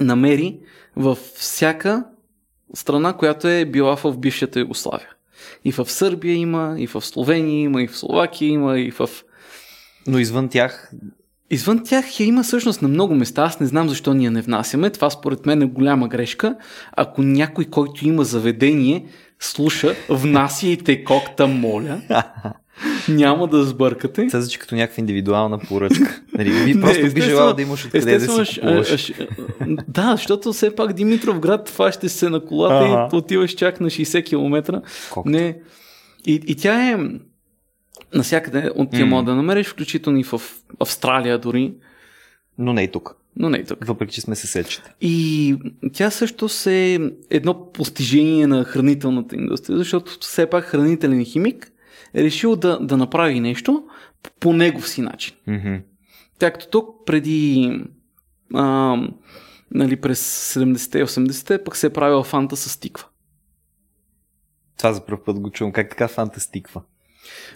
[0.00, 0.60] намери
[0.96, 2.04] във всяка
[2.74, 5.08] страна, която е била в бившата Югославия.
[5.64, 9.10] И в Сърбия има, и в Словения има, и в Словакия има, и в
[10.06, 10.92] Но извън тях,
[11.54, 13.42] Извън тях я има всъщност на много места.
[13.42, 14.90] Аз не знам защо ние не внасяме.
[14.90, 16.56] Това според мен е голяма грешка.
[16.92, 19.06] Ако някой, който има заведение,
[19.40, 22.00] слуша, внасяйте кокта, моля.
[23.08, 24.26] Няма да сбъркате.
[24.26, 26.20] това звучи като някаква индивидуална поръчка.
[26.38, 28.60] Нали, ви Не, просто би естествено- желал да имаш откъде да си купуваш.
[28.62, 28.84] а,
[29.60, 33.08] а, да, защото все пак Димитров град фащаш се на колата Ага.
[33.12, 34.82] и отиваш чак на 60 км.
[35.10, 35.30] Кокта.
[35.30, 35.58] Не.
[36.26, 36.96] И, и тя е
[38.14, 39.10] насякъде от тия М.
[39.16, 40.40] мога да намериш, включително и в
[40.80, 41.74] Австралия дори,
[42.58, 43.16] Но не и тук.
[43.36, 43.86] но не и тук.
[43.86, 44.92] Въпреки, че сме съседчета.
[45.00, 45.56] И
[45.92, 47.00] тя също се
[47.30, 51.72] едно постижение на хранителната индустрия, защото все пак хранителен химик
[52.14, 53.84] е решил да, да направи нещо
[54.40, 55.34] по негов си начин.
[56.38, 57.70] Тъй като тук преди
[58.54, 58.96] а,
[59.70, 63.06] нали, през 70-те и 80-те пък се е правила фанта с тиква.
[64.78, 65.72] Това за първ път го чувам.
[65.72, 66.82] Как така фантастиква?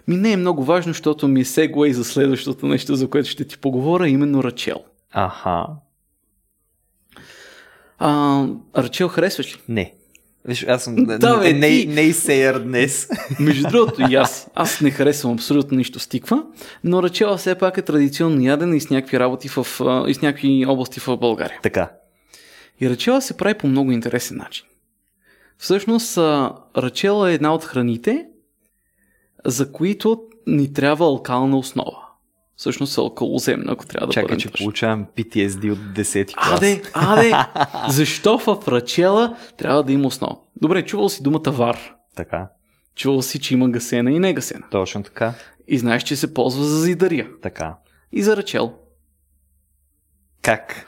[0.09, 3.45] Ми не е много важно, защото ми е сегуей за следващото нещо, за което ще
[3.45, 4.85] ти поговоря, именно Рачел.
[5.13, 5.67] Аха.
[7.99, 8.45] А,
[8.77, 9.61] Рачел харесваш ли?
[9.69, 9.95] Не.
[10.45, 13.09] Виж, аз съм Да, бе, не, не, ти- не и сеяр днес.
[13.41, 14.51] Между другото и аз.
[14.55, 16.43] Аз не харесвам абсолютно нищо с тиква,
[16.85, 19.59] но рачела все пак е традиционно ядена и с някакви работи в,
[20.09, 21.59] и с някакви области в България.
[21.63, 21.91] така.
[22.81, 24.65] И рачела се прави по много интересен начин.
[25.59, 26.19] Всъщност,
[26.77, 28.27] рачела е една от храните,
[29.45, 31.97] за които ни трябва алкална основа.
[32.57, 36.53] всъщност са алкалоземна, ако трябва да Чакай, бъдем че получавам PTSD от 10 клас.
[36.53, 37.33] Аде, аде!
[37.89, 40.37] Защо в рачела трябва да има основа?
[40.57, 41.95] Добре, чувал си думата вар.
[42.17, 42.49] Така,
[42.95, 44.67] Чувал си, че има гасена и негасена.
[44.71, 45.35] точно така,
[45.69, 47.29] И знаеш, че се ползва за зидария.
[47.43, 47.77] така.
[48.13, 48.73] И за рачел.
[50.43, 50.87] Как?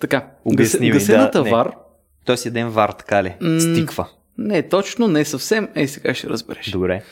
[0.00, 1.50] Така, Обясни ми, гасе- гасената да, не.
[1.50, 1.70] вар,
[2.24, 3.36] Той си един вар, така ли?
[3.60, 4.08] Стиква.
[4.38, 6.70] не точно, не съвсем, ей сега ще разбереш.
[6.70, 7.02] Добре.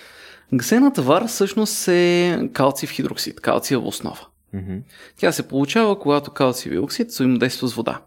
[0.53, 4.27] Гасената вар всъщност е калциев хидроксид, калциева основа.
[4.53, 4.77] Мгм.
[5.17, 8.01] Тя се получава, когато калциевия оксид взаимодейства с вода.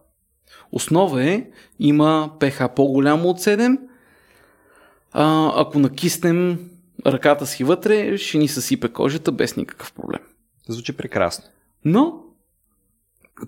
[0.71, 1.47] Основа е,
[1.79, 3.79] има pH по-голямо от 7.
[5.11, 6.69] А, ако накиснем
[7.05, 10.21] ръката си вътре, ще ни съсипе кожата без никакъв проблем.
[10.67, 11.45] Звучи прекрасно.
[11.85, 12.23] Но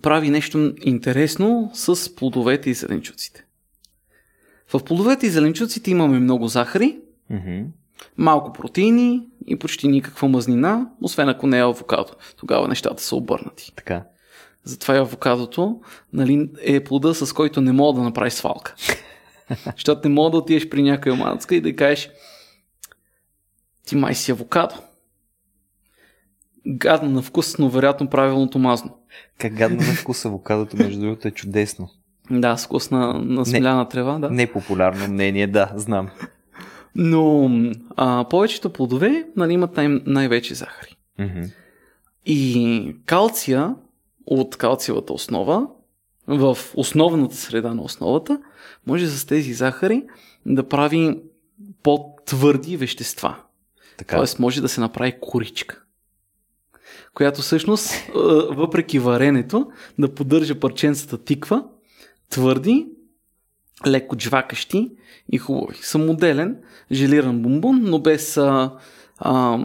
[0.01, 3.45] прави нещо интересно с плодовете и зеленчуците.
[4.73, 6.97] В плодовете и зеленчуците имаме много захари,
[7.29, 7.61] Мгм.
[8.17, 12.13] Малко протеини и почти никаква мазнина, освен ако не е авокадо.
[12.37, 13.73] Тогава нещата са обърнати.
[13.75, 14.03] Така.
[14.63, 15.81] Затова и авокадото
[16.13, 18.75] нали, е плода, с който не мога да направиш свалка.
[19.75, 22.09] Защото не мога да отидеш при някоя манацка и да кажеш
[23.85, 24.75] ти май си авокадо.
[26.67, 28.97] Гадно на вкус, но вероятно правилното мазно.
[29.37, 31.89] Как гадно на вкус авокадото, между другото, е чудесно.
[32.31, 34.29] Да, с вкус на, на смляна трева, да.
[34.29, 36.09] Непопулярно мнение, да, знам.
[36.95, 37.49] Но
[37.95, 40.97] а, повечето плодове нали, имат най- най-вече захари.
[41.19, 41.41] Мгм.
[42.25, 43.75] И калция
[44.25, 45.67] от калциевата основа
[46.27, 48.41] в основната среда на основата
[48.87, 50.03] може с тези захари
[50.45, 51.19] да прави
[51.83, 53.35] по-твърди вещества.
[53.97, 54.17] Така.
[54.17, 55.83] Тоест може да се направи коричка.
[57.13, 57.91] Която всъщност,
[58.49, 61.63] въпреки варенето, да поддържа парченцата тиква,
[62.29, 62.87] твърди,
[63.87, 64.91] леко джвакащи
[65.31, 65.75] и хубави.
[65.81, 66.57] Самоделен,
[66.91, 68.77] желиран бомбон, но без а,
[69.17, 69.59] а,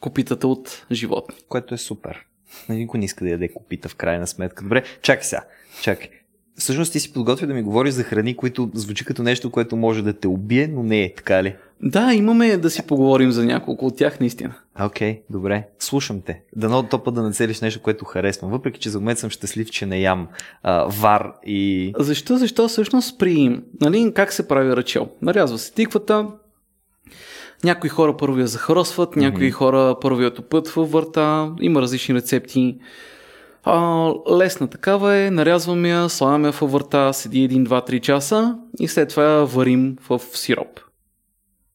[0.00, 1.34] копитата от животни.
[1.48, 2.26] Което е супер.
[2.68, 4.62] Никой не иска да яде копита в крайна сметка.
[4.62, 5.44] Добре, чакай сега.
[5.82, 6.10] Чакай.
[6.58, 10.02] Всъщност ти си подготвил да ми говориш за храни, които звучи като нещо, което може
[10.02, 11.54] да те убие, но не е, така ли?
[11.82, 14.54] Да, имаме да си поговорим за няколко от тях, наистина.
[14.80, 15.68] Окей, okay, добре.
[15.78, 16.42] Слушам те.
[16.56, 18.50] Дано то път да нацелиш нещо, което харесвам.
[18.50, 20.28] Въпреки, че за момент съм щастлив, че не ям
[20.62, 21.92] а, вар и...
[21.98, 22.36] Защо?
[22.36, 23.60] Защо всъщност при...
[23.80, 25.08] Нали, как се прави ръчел?
[25.22, 26.26] Нарязва се тиквата,
[27.64, 32.78] някои хора първо я захаросват, някои хора първо я топът във върта, има различни рецепти.
[33.68, 38.58] А, лесна такава е, нарязваме я, слагаме я във върта, седи 1, 2, 3 часа
[38.80, 40.80] и след това я варим в сироп.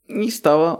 [0.10, 0.80] И става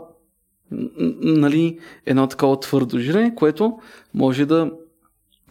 [1.20, 3.78] нали, едно такова твърдо жире, което
[4.14, 4.70] може да,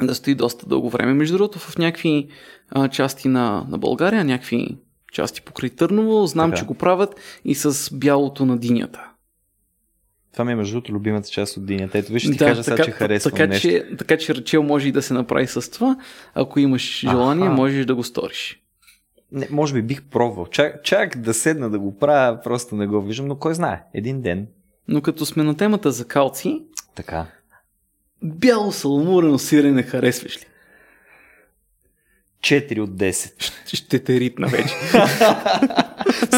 [0.02, 1.14] да стои доста дълго време.
[1.14, 2.28] Между другото, в някакви
[2.70, 4.78] а, части на, на България, някакви
[5.12, 6.60] части покрай Търново, знам, Така.
[6.60, 9.11] че го правят и с бялото на динята.
[10.34, 11.98] Това ми е между другото любимата част от динята.
[11.98, 13.68] Ето ще ти кажа сега, че харесвам така, нещо.
[13.68, 15.96] Че, така че ръчел може и да се направи с това.
[16.34, 17.56] Ако имаш желание, Аха.
[17.56, 18.58] можеш да го сториш.
[19.32, 20.46] Не, може би бих пробвал.
[20.48, 23.84] Чак, чак да седна да го правя, просто не го виждам, но кой знае.
[23.94, 24.48] Един ден.
[24.88, 26.62] Но като сме на темата за калци,
[26.96, 27.26] Така.
[28.24, 30.46] бяло саламурено сирене харесваш ли?
[32.42, 33.76] 4 от 10.
[33.76, 34.76] Ще те ритна вече.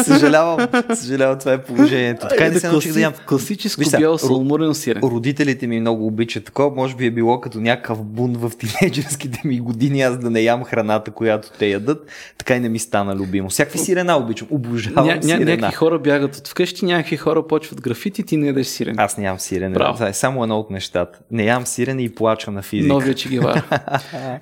[0.04, 2.26] съжалявам, съжалявам, това е положението.
[2.28, 3.12] Така и не Айде, се научих да ям.
[3.28, 5.02] Класическо Виж бяло саламурено сирене.
[5.02, 6.76] Родителите ми много обичат такова.
[6.76, 10.64] Може би е било като някакъв бун в тинейджерските ми години, аз да не ям
[10.64, 12.06] храната, която те ядат.
[12.38, 13.48] Така и не ми стана любимо.
[13.48, 14.48] Всякакви сирена обичам.
[14.50, 15.44] Обожавам Ня, ня, сирена.
[15.44, 18.96] някакви хора бягат от вкъщи, някакви хора почват графити, ти не ядеш сирене.
[18.98, 19.74] Аз не ям сирене.
[19.74, 19.94] Браво.
[19.94, 21.18] Това е само едно от нещата.
[21.30, 22.94] Не ям сирене и плача на физика.
[22.94, 23.62] Новия Че Гевара.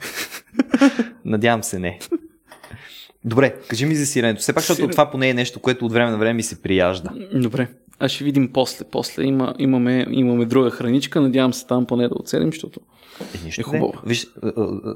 [1.25, 1.99] Надявам се не.
[3.25, 4.41] Добре, кажи ми за сиренето.
[4.41, 6.63] Все пак, защото Сирене- това поне е нещо, което от време на време ми се
[6.63, 7.11] прияжда.
[7.35, 7.69] Добре.
[7.99, 8.85] А ще видим после.
[8.91, 11.21] После има, имаме, имаме друга храничка.
[11.21, 12.81] Надявам се там поне да оцелим, защото
[13.21, 13.93] Е, нищо Е хубаво.
[14.05, 14.09] Не.
[14.09, 14.27] Виж,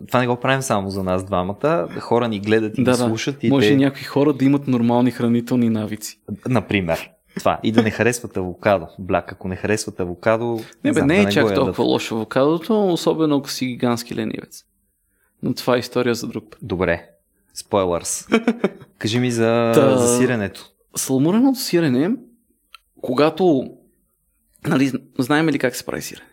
[0.09, 1.89] това не го правим само за нас двамата.
[2.01, 3.05] Хора ни гледат и да, ни да.
[3.05, 3.45] слушат.
[3.45, 3.77] И може те...
[3.77, 6.19] някакви хора да имат нормални хранителни навици.
[6.49, 7.11] Например.
[7.39, 7.59] Това.
[7.63, 8.87] И да не харесват авокадо.
[8.99, 12.93] Бляк, ако не харесват авокадо, Не, бе, не да е го чак толкова лошо авокадото,
[12.93, 14.65] особено ако си гигантски ленивец.
[15.43, 16.59] Но това е история за друг път.
[16.63, 17.09] Добре.
[17.57, 18.29] Спойлърс.
[18.99, 20.67] Кажи ми за, Та- за сиренето.
[20.97, 22.11] Салмуреното сирене,
[23.03, 23.71] когато...
[24.67, 26.29] Нали, знаем ли как се прави сирене?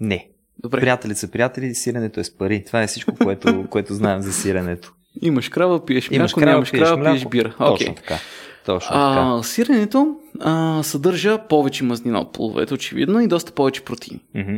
[0.00, 0.28] Не.
[0.58, 0.80] Добре.
[0.80, 2.64] Приятели са приятели, сиренето е с пари.
[2.64, 4.94] Това е всичко, което, което знаем за сиренето.
[5.22, 7.30] Имаш крава, пиеш Имаш мляко, крава, нямаш пиеш крава, пиеш мляко.
[7.30, 7.50] бира.
[7.58, 7.94] Точно Окей.
[7.94, 8.18] така.
[8.66, 9.38] Точно така.
[9.38, 14.20] А, сиренето а, съдържа повече мазнина от плодовете, очевидно, и доста повече протеини.
[14.34, 14.56] Мгм.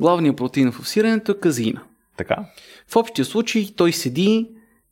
[0.00, 1.82] Главният протеин в сиренето е казеина.
[2.16, 2.36] Така.
[2.88, 4.48] В общия случай той седи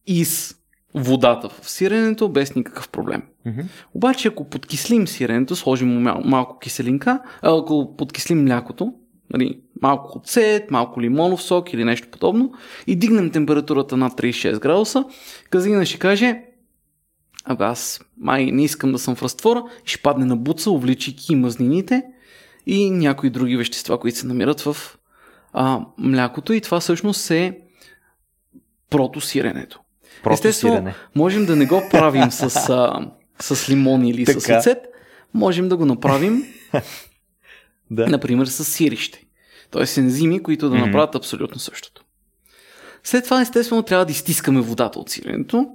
[0.09, 0.55] из
[0.95, 3.23] водата в сиренето без никакъв проблем.
[3.47, 3.61] Мгм.
[3.95, 8.95] Обаче ако подкислим сиренето, сложим мал- малко киселинка, ако подкислим млякото,
[9.31, 12.53] нали, малко оцет, малко лимонов сок или нещо подобно
[12.87, 15.05] и дигнем температурата над 36 градуса,
[15.51, 16.43] казина ще каже
[17.45, 22.03] Абе аз май не искам да съм в разтвора, ще падне на буца, увличайки мазнините
[22.67, 24.77] и някои други вещества, които се намират в
[25.53, 27.59] а, млякото и това всъщност е
[28.91, 29.81] протосиренето.
[30.27, 30.95] Естествено, Протосирене.
[31.15, 34.59] можем да не го правим с, а, с лимон или с Така.
[34.59, 34.79] оцет,
[35.35, 36.45] можем да го направим,
[37.91, 38.07] Да.
[38.07, 39.25] например, с сирище.
[39.71, 40.85] Тоест ензими, които да Мгм.
[40.87, 42.05] направят абсолютно същото.
[43.05, 45.67] След това, естествено, трябва да изтискаме водата от сиренето.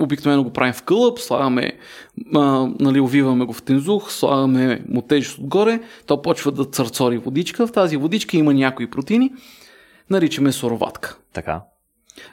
[0.00, 1.72] Обикновено го правим в кълъп, слагаме,
[2.34, 2.40] а,
[2.80, 7.66] нали, увиваме го в тензух, слагаме му тежест отгоре, то почва да църцори водичка.
[7.66, 9.32] В тази водичка има някои протеини,
[10.10, 11.18] наричаме сороватка.
[11.32, 11.62] Така.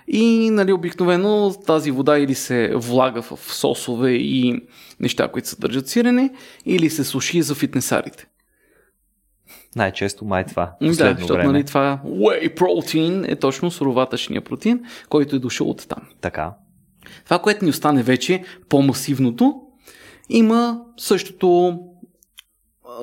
[0.07, 4.61] И нали, обикновено тази вода или се влага в сосове и
[4.99, 6.29] неща, които съдържат сирене,
[6.65, 8.27] или се суши за фитнесарите.
[9.75, 10.71] Най-често май това.
[10.81, 11.43] Да, защото време.
[11.43, 16.03] нали, това whey protein е точно суроватъчния протеин, който е дошъл от там.
[16.21, 16.53] Така.
[17.25, 19.61] Това, което ни остане вече, по-масивното,
[20.29, 21.79] има същото,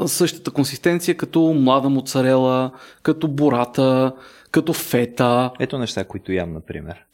[0.07, 2.71] същата консистенция като млада моцарела,
[3.03, 4.15] като бурата,
[4.53, 5.51] като фета.
[5.61, 7.05] Ето неща, които ям, например.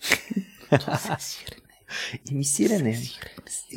[2.33, 2.99] Еми сирене.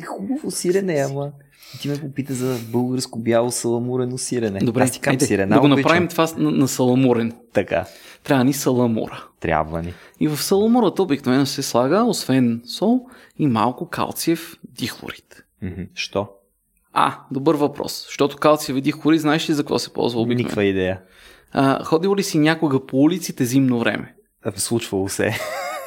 [0.00, 1.32] Е хубаво сирене, ама.
[1.80, 4.58] Ти ме попита за българско бяло саламурено сирене.
[4.58, 5.80] Добре, Аз ти казвам айде, сирена, да го обичам.
[5.80, 7.32] направим това на, на саламурен.
[7.52, 7.86] Така.
[8.24, 9.26] Трябва ни саламура.
[9.40, 9.94] Трябва ни.
[10.20, 13.00] И в саламурата обикновено се слага, освен сол,
[13.38, 15.44] и малко калциев дихлорид.
[15.94, 16.28] Що?
[16.92, 18.04] А, добър въпрос.
[18.06, 20.44] Защото калциев дихлорид, знаеш ли за какво се ползва обикновено?
[20.44, 21.00] Никаква идея.
[21.52, 24.14] А, ходил ли си някога по улиците зимно време?
[24.44, 25.38] А, Случвало се.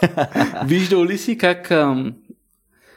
[0.66, 2.14] Виждал ли си как ам,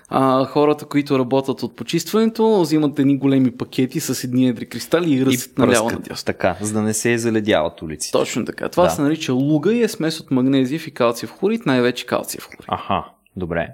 [0.08, 5.26] а, хората, които работят от почистването, взимат едни големи пакети с едни едри кристали и
[5.26, 6.26] ръсят наляво надясно?
[6.26, 8.12] Така, за да не се заледяват улиците.
[8.12, 8.68] Точно така.
[8.68, 8.90] Това Да.
[8.90, 12.64] се нарича луга и е смес от магнезиев и калциев хлорид, най-вече калциев хлорид.
[12.68, 13.04] Аха,
[13.36, 13.68] добре.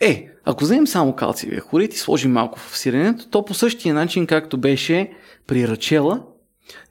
[0.00, 4.26] Е, ако вземем само калциевия хлорид и сложим малко в сиренето, то по същия начин,
[4.26, 5.12] както беше
[5.46, 6.22] при рачела,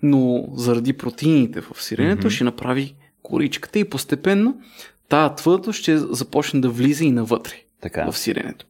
[0.03, 2.29] но заради протеините в сиренето, Мгм.
[2.29, 4.61] ще направи коричката и постепенно
[5.09, 8.11] тая твърдост ще започне да влиза и навътре Така.
[8.11, 8.65] в сиренето.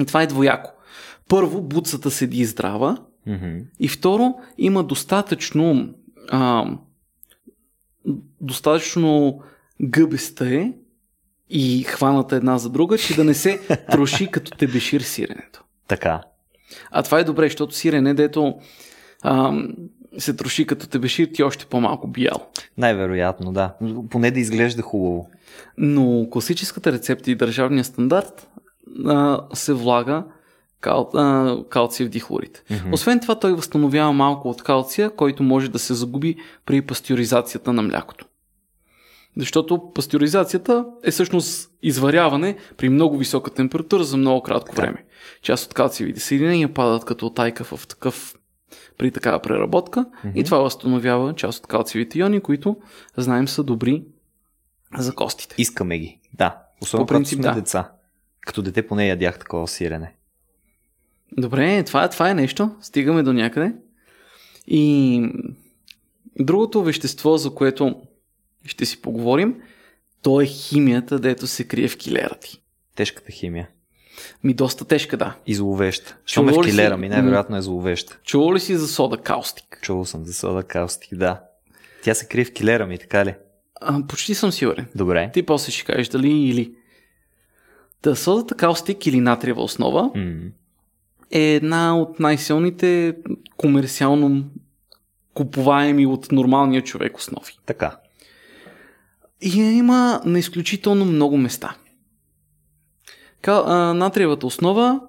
[0.00, 0.70] И това е двояко.
[1.28, 3.56] Първо, буцата седи здрава Мгм.
[3.80, 5.94] и второ, има достатъчно
[6.28, 6.66] а,
[8.40, 9.40] достатъчно
[9.82, 10.72] гъбеста е
[11.50, 13.60] и хваната една за друга, че да не се
[13.90, 15.64] троши като тебешир сиренето.
[15.88, 16.22] Така.
[16.90, 18.54] А това е добре, защото сирене, дето
[19.22, 19.62] а,
[20.18, 22.46] се троши като тебешир, ти още по-малко бял.
[22.78, 23.74] Най-вероятно, да.
[24.10, 25.28] Поне да изглежда хубаво.
[25.78, 28.48] Но класическата рецепта и държавния стандарт
[29.06, 30.24] а, се влага
[30.80, 32.62] кал, а, калциев дихлорид.
[32.70, 32.92] Мгм.
[32.92, 37.82] Освен това, той възстановява малко от калция, който може да се загуби при пастеризацията на
[37.82, 38.26] млякото.
[39.36, 44.82] Защото пастеризацията е всъщност изваряване при много висока температура за много кратко Да.
[44.82, 45.04] време.
[45.42, 48.34] Част от калциевите съединения падат като тайка в такъв
[48.98, 50.38] при такава преработка Мгм.
[50.38, 52.76] и това възстановява част от калциевите иони, които
[53.16, 54.04] знаем са добри
[54.98, 55.54] за костите.
[55.58, 56.20] Искаме ги.
[56.34, 56.58] Да.
[56.82, 57.60] Особено По принцип, когато сме да.
[57.60, 57.90] деца.
[58.40, 60.14] Като дете поне ядях такова сирене.
[61.36, 62.70] Добре, това, това е нещо.
[62.80, 63.74] Стигаме до някъде.
[64.66, 65.22] И
[66.40, 68.02] другото вещество, за което
[68.64, 69.60] ще си поговорим,
[70.22, 72.62] то е химията, дето се крие в килера ти.
[72.94, 73.68] Тежката химия.
[74.44, 75.36] Ми доста тежка, да.
[75.46, 76.16] И зловеща.
[76.26, 78.18] Що ме в ли си- килера ми, най-вероятно е зловеща.
[78.24, 79.78] Чувал ли си за сода каустик?
[79.82, 81.40] Чувал съм за сода каустик, да.
[82.02, 83.34] Тя се крие в килера ми, така ли?
[83.80, 84.86] А, почти съм сигурен.
[84.94, 85.30] Добре.
[85.34, 86.74] Ти после ще кажеш дали или.
[88.02, 90.34] Та содата каустик или натриева основа М.
[91.30, 93.16] е една от най-силните
[93.56, 94.44] комерциално
[95.34, 97.52] купуваеми от нормалния човек основи.
[97.66, 97.96] Така.
[99.40, 101.76] И я има на изключително много места.
[103.94, 105.00] Натриевата основа,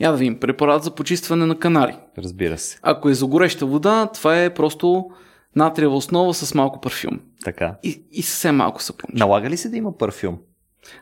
[0.00, 1.96] я да видим, препарат за почистване на канари.
[2.18, 2.78] Разбира се.
[2.82, 5.10] Ако е за гореща вода, това е просто
[5.56, 7.20] натриева основа с малко парфюм.
[7.44, 7.76] Така.
[7.82, 9.18] И, и съвсем малко сапунче.
[9.18, 10.38] Налага ли се да има парфюм?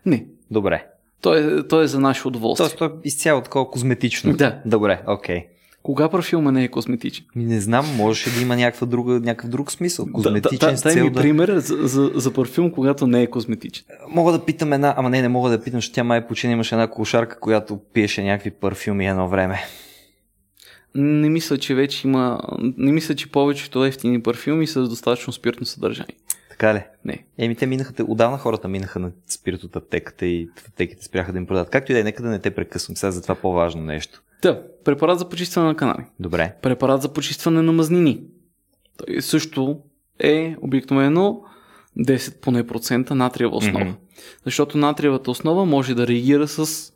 [0.07, 0.87] Не, Добре.
[1.21, 2.69] то е, то е за наше удоволствие.
[2.69, 4.33] Тоест, то е изцяло такова козметично.
[4.33, 4.63] Да.
[4.67, 5.47] Добре, окей.
[5.83, 7.25] Кога парфюма не е козметичен?
[7.37, 10.07] Ми не знам, можеше да има някаква друга, някакъв друг смисъл.
[10.07, 11.21] Да, Козметичен да, дай цел ми да...
[11.21, 13.85] пример за, за, за парфюм, когато не е козметичен.
[14.09, 16.75] Мога да питам една, ама не, не мога да питам, защото тя май почина имаше
[16.75, 19.61] една кошарка, която пиеше някакви парфюми едно време.
[20.95, 22.41] Не мисля, че вече има...
[22.77, 26.17] Не мисля, че повечето ефтини парфюми са с достатъчно спиртно съдържание.
[26.61, 26.83] Така ли?
[27.05, 27.25] Не.
[27.39, 31.33] Еми, те минаха, те, отдавна хората минаха на спирт от аптеката и в аптеките спряха
[31.33, 31.71] да им продават.
[31.71, 34.23] Както и да е, нека да не те прекъсвам сега за това по-важно нещо.
[34.43, 36.05] Та, препарат за почистване на канали.
[36.21, 36.55] Добре.
[36.63, 38.23] Препарат за почистване на мазнини.
[38.97, 39.81] Той също
[40.19, 41.43] е обикновено
[41.99, 43.85] 10 поне процента натриева основа.
[43.85, 43.95] Мгм.
[44.45, 46.93] Защото натриевата основа може да реагира с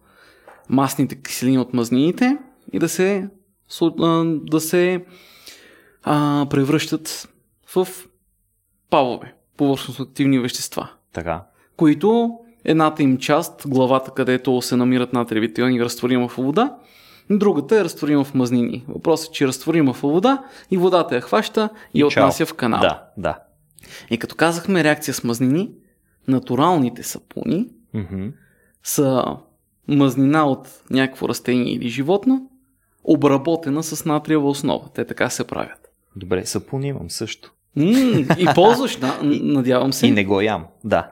[0.68, 2.38] масните киселини от мазнините
[2.72, 3.28] и да се,
[4.26, 5.04] да се
[6.02, 7.28] а, превръщат
[7.74, 7.88] в
[8.90, 11.42] павове, повърхностно активни вещества, Така.
[11.76, 16.76] които едната им част, главата, където се намират натриевите иони, е разтворима в вода,
[17.30, 18.84] другата е разтворима в мазнини.
[18.88, 22.06] Въпросът е, че разтворима в вода и водата я хваща и, Чао.
[22.08, 22.80] отнася в канала.
[22.80, 23.38] Да, да.
[24.10, 25.70] И като казахме реакция с мазнини,
[26.28, 28.26] натуралните сапуни Мгм.
[28.82, 29.24] са
[29.88, 32.48] мазнина от някакво растение или животно,
[33.04, 34.88] обработена с натриева основа.
[34.94, 35.88] Те така се правят.
[36.16, 37.52] Добре, сапун имам също.
[37.76, 40.06] И ползваш, да, надявам се.
[40.06, 41.10] И не го ям, да.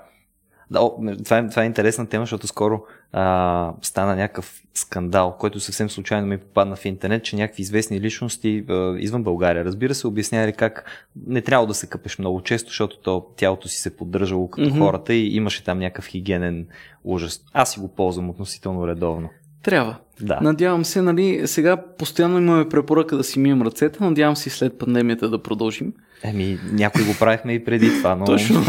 [0.71, 0.91] да о,
[1.25, 2.83] това, е, това е интересна тема, защото скоро
[3.13, 8.65] а, стана някакъв скандал, който съвсем случайно ми попадна в интернет, че някакви известни личности
[8.69, 10.85] а, извън България, разбира се, обяснявали как
[11.27, 14.79] не трябва да се къпеш много често, защото то, тялото си се поддържало като Мгм.
[14.79, 16.67] хората и имаше там някакъв хигиенен
[17.05, 17.41] ужас.
[17.53, 19.29] Аз си го ползвам относително редовно.
[19.63, 19.97] Трябва.
[20.21, 20.39] Да.
[20.43, 25.29] Надявам се, нали, сега постоянно имаме препоръка да си мием ръцете, надявам се след пандемията
[25.29, 25.93] да продължим.
[26.25, 28.25] Еми, някой го правихме и преди това, но...
[28.25, 28.65] Точно.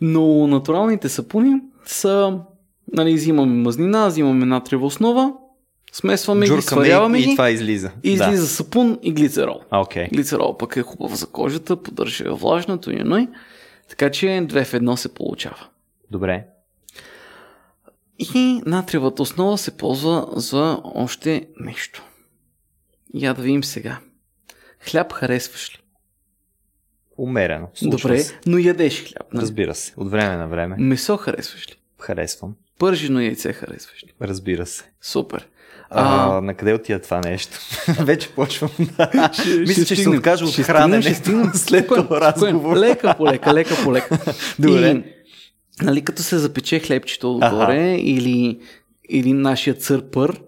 [0.00, 2.38] Но натуралните сапуни са,
[2.92, 5.32] нали, взимаме мазнина, взимаме натриева основа,
[5.92, 7.90] смесваме ги, сваряваме и, ги и това излиза.
[8.02, 8.24] и да.
[8.24, 9.60] излиза сапун и глицерол.
[9.70, 10.08] Окей.
[10.12, 13.28] Глицерол пък е хубав за кожата, поддържа я влажната и ной.
[13.88, 15.66] Така че две в едно се получава.
[16.10, 16.46] Добре.
[18.18, 22.04] И натриевата основа се ползва за още нещо.
[23.14, 23.98] Я да видим сега.
[24.90, 25.78] Хляб харесваш ли?
[27.18, 27.68] Умерено.
[27.74, 28.38] Случва Добре, се.
[28.46, 29.32] но ядеш хляб.
[29.32, 29.42] нали?
[29.42, 29.92] Разбира се.
[29.96, 30.76] От време на време.
[30.78, 31.74] Месо харесваш ли?
[32.00, 32.54] Харесвам.
[32.78, 34.12] Пържено яйце харесваш ли?
[34.22, 34.84] Разбира се.
[35.02, 35.48] Супер.
[35.90, 37.58] А, А, на къде отива това нещо?
[38.00, 39.30] Вече почвам да...
[39.32, 41.50] ще- Мисля, че ще се откажа от Ще хранене ще стигнем.
[41.54, 42.76] след този разговор.
[42.76, 44.18] Лека по лека, лека по лека.
[44.58, 44.90] Добре.
[44.90, 45.02] И,
[45.82, 48.60] нали, като се запече хлебчето отгоре или,
[49.08, 50.40] или нашия църпър,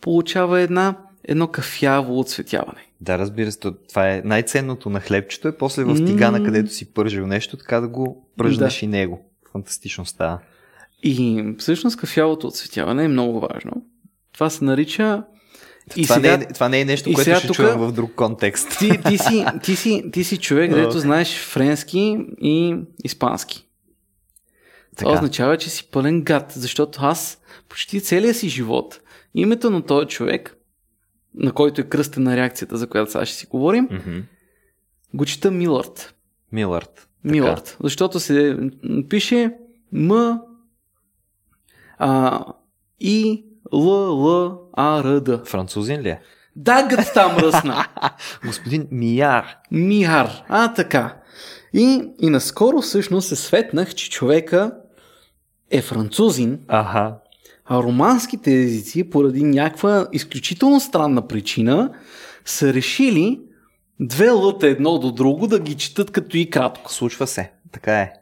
[0.00, 2.86] получава една, едно кафяво оцветяване.
[3.00, 3.58] Да, разбира се.
[3.58, 7.80] то- Това е най-ценното на хлебчето е после в тигана, където си пържил нещо, така
[7.80, 8.86] да го пръжнеш Да.
[8.86, 9.24] и него.
[9.52, 10.38] Фантастично става.
[11.02, 13.72] И всъщност кафявото оцветяване е много важно.
[14.32, 15.22] Това се нарича...
[15.96, 18.14] И това, сега, не е, това не е нещо, което ще тук- чуем в друг
[18.14, 18.68] контекст.
[18.78, 23.68] ти, ти, си, ти, си, ти си човек, където знаеш френски и испански.
[24.96, 25.18] Това Така.
[25.18, 27.38] означава, че си пълен гад, защото аз
[27.68, 29.00] почти целия си живот
[29.34, 30.56] името на този човек,
[31.38, 34.18] на който е кръстен на реакцията, за която сега ще си говорим, Мгм.
[35.14, 35.50] го чета.
[35.50, 35.94] Милърд.
[37.22, 37.32] Така.
[37.32, 37.76] Милърд.
[37.82, 38.56] Защото се
[39.08, 39.54] пише
[39.92, 40.40] М
[41.98, 42.44] а,
[43.00, 45.42] И Л Л А Р Д.
[45.44, 46.20] Французин ли е?
[46.56, 47.86] Да, гът там ръсна.
[48.46, 49.56] Господин Мияр.
[49.70, 50.30] Миар.
[50.48, 51.16] А, така.
[51.72, 54.72] И, и наскоро всъщност се светнах, че човека
[55.70, 57.14] е французин, Аха.
[57.70, 61.90] Романските езици, поради някаква изключително странна причина,
[62.44, 63.40] са решили
[64.00, 66.92] две лъта едно до друго да ги четат като и кратко.
[66.92, 67.52] Случва се.
[67.72, 68.12] Така е.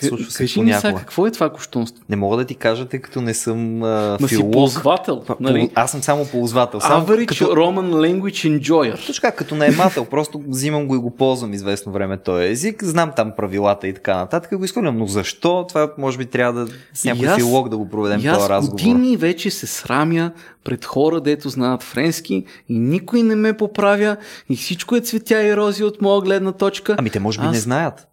[0.00, 2.04] Случва се Кажи ми сега, какво е това кощунство?
[2.08, 4.52] Не мога да ти кажа, тъй като не съм а, Ма си филолог.
[4.52, 5.70] ползвател, Па- нали?
[5.74, 6.80] Аз съм само ползвател.
[6.80, 9.06] Само Average като, Roman Language Enjoyer.
[9.06, 13.12] точно как, като наемател, просто взимам го и го ползвам известно време този език, знам
[13.16, 14.98] там правилата и така нататък, и го изхвърлям.
[14.98, 15.64] Но защо?
[15.68, 18.72] Това може би трябва да с някой аз- филолог да го проведем този аз разговор.
[18.72, 20.30] години вече се срамя
[20.64, 22.34] пред хора, дето знаят френски
[22.68, 24.16] и никой не ме поправя
[24.48, 26.94] и всичко е цветя и рози от моя гледна точка.
[26.98, 28.04] Ами те може би Аз- не знаят.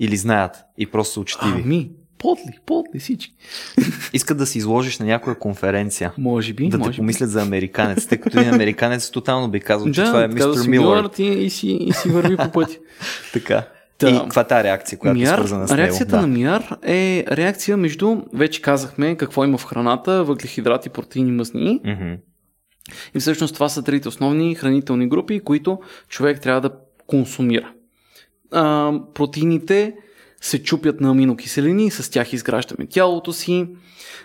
[0.00, 1.62] Или знаят и просто са учтиви.
[1.64, 3.34] Ами, подли, подли всички.
[4.12, 6.12] Искат да се изложиш на някоя конференция.
[6.18, 6.96] Може би, да може те би.
[6.96, 8.06] помислят за американец.
[8.06, 10.68] Тъй като един американец тотално би казал, че това е мистер Милър.
[10.68, 12.76] Милърд и, и, си, и си върви по пътя.
[13.32, 13.66] Така.
[13.98, 15.82] Та, И каква е тази реакция, която е Миар, свързана с него?
[15.82, 16.20] реакцията да.
[16.20, 21.30] на Миар е реакция между, вече казахме какво има в храната, въглехидрати, протеини.
[21.84, 22.12] Мгм.
[23.14, 25.78] И всъщност това са трите основни хранителни групи, които
[26.08, 26.70] човек трябва да
[27.06, 27.72] консумира.
[28.52, 29.94] А, протеините
[30.40, 33.66] се чупят на аминокиселини, с тях изграждаме тялото си.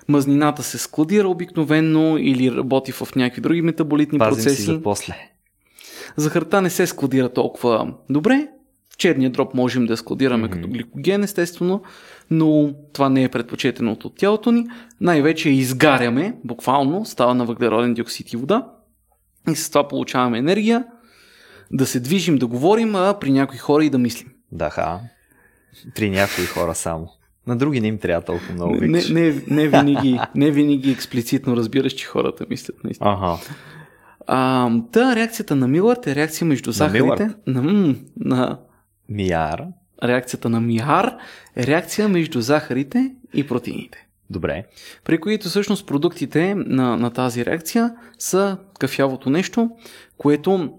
[0.07, 4.63] Мазнината се складира обикновенно или работи в някакви други метаболитни Пазим си процеси.
[4.63, 5.15] за после.
[6.17, 8.47] Захарта не се складира толкова добре.
[8.97, 10.53] Черния дроб можем да складираме Мгм.
[10.53, 11.81] като гликоген, естествено,
[12.31, 14.67] но това не е предпочетеното от тялото ни.
[15.01, 18.67] Най-вече изгаряме, буквално, става на въглероден диоксид и вода.
[19.51, 20.85] И с това получаваме енергия
[21.73, 24.31] да се движим, да говорим, а при някои хора и да мислим.
[24.51, 24.99] Да, ха.
[25.95, 27.09] При някои хора само.
[27.47, 29.09] На други не им трябва толкова много Не, викаш.
[29.09, 33.09] не, не, винаги, не винаги експлицитно разбираш, че хората мислят наистина.
[33.21, 33.37] Ага.
[34.27, 37.29] А, та реакцията на Милърт е реакция между захарите.
[37.47, 38.59] На, м, на
[39.09, 39.63] Мияр.
[40.03, 41.15] реакцията на Миар
[41.55, 44.07] е реакция между захарите и протеините.
[44.29, 44.63] Добре.
[45.03, 49.69] При които всъщност продуктите на, на тази реакция са кафявото нещо,
[50.17, 50.73] което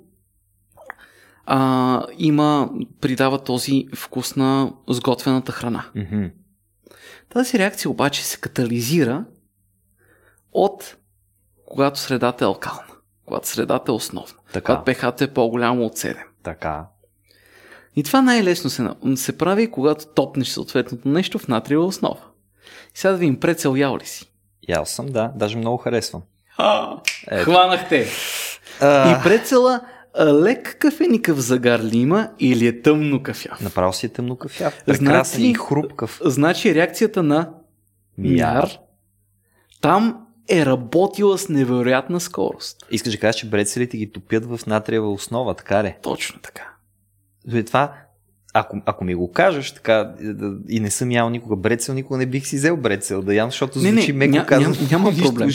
[1.46, 2.70] а, има,
[3.00, 5.84] придава този вкус на сготвената храна.
[7.28, 9.24] Тази реакция обаче се катализира
[10.52, 10.96] от
[11.66, 12.84] когато средата е алкална,
[13.26, 14.76] когато средата е основна, Така.
[14.76, 16.16] когато pH е по-голямо от 7.
[16.42, 16.86] Така.
[17.96, 22.20] И това най-лесно се, се прави, когато топнеш съответното нещо в натриева основа.
[22.94, 24.30] И сега да ви им прецел ял ли си?
[24.68, 25.32] Ял съм, да.
[25.36, 26.22] Даже много харесвам.
[26.56, 26.96] А,
[27.30, 27.44] Ето.
[27.50, 28.08] хванахте!
[28.80, 29.80] А, И прецела
[30.20, 33.60] лек кафеникъв загар ли има или е тъмно кафяв?
[33.60, 34.82] Направо си е тъмно кафяв.
[34.86, 36.20] Прекрасен Значи- и хрупкав.
[36.24, 37.50] Значи реакцията на
[38.18, 38.78] Мияр.
[39.80, 42.86] там е работила с невероятна скорост.
[42.90, 45.94] Искаш да кажеш, че брецелите ги топят в натриева основа, така ли?
[46.02, 46.70] Точно така.
[47.46, 47.92] Дори това,
[48.54, 50.24] ако, ако ми го кажеш така е,
[50.68, 53.78] и не съм ял никога брецел, никога не бих си взел брецел да ям, защото
[53.78, 55.48] Не, не, звучи меко ня- казано ням- няма проблем.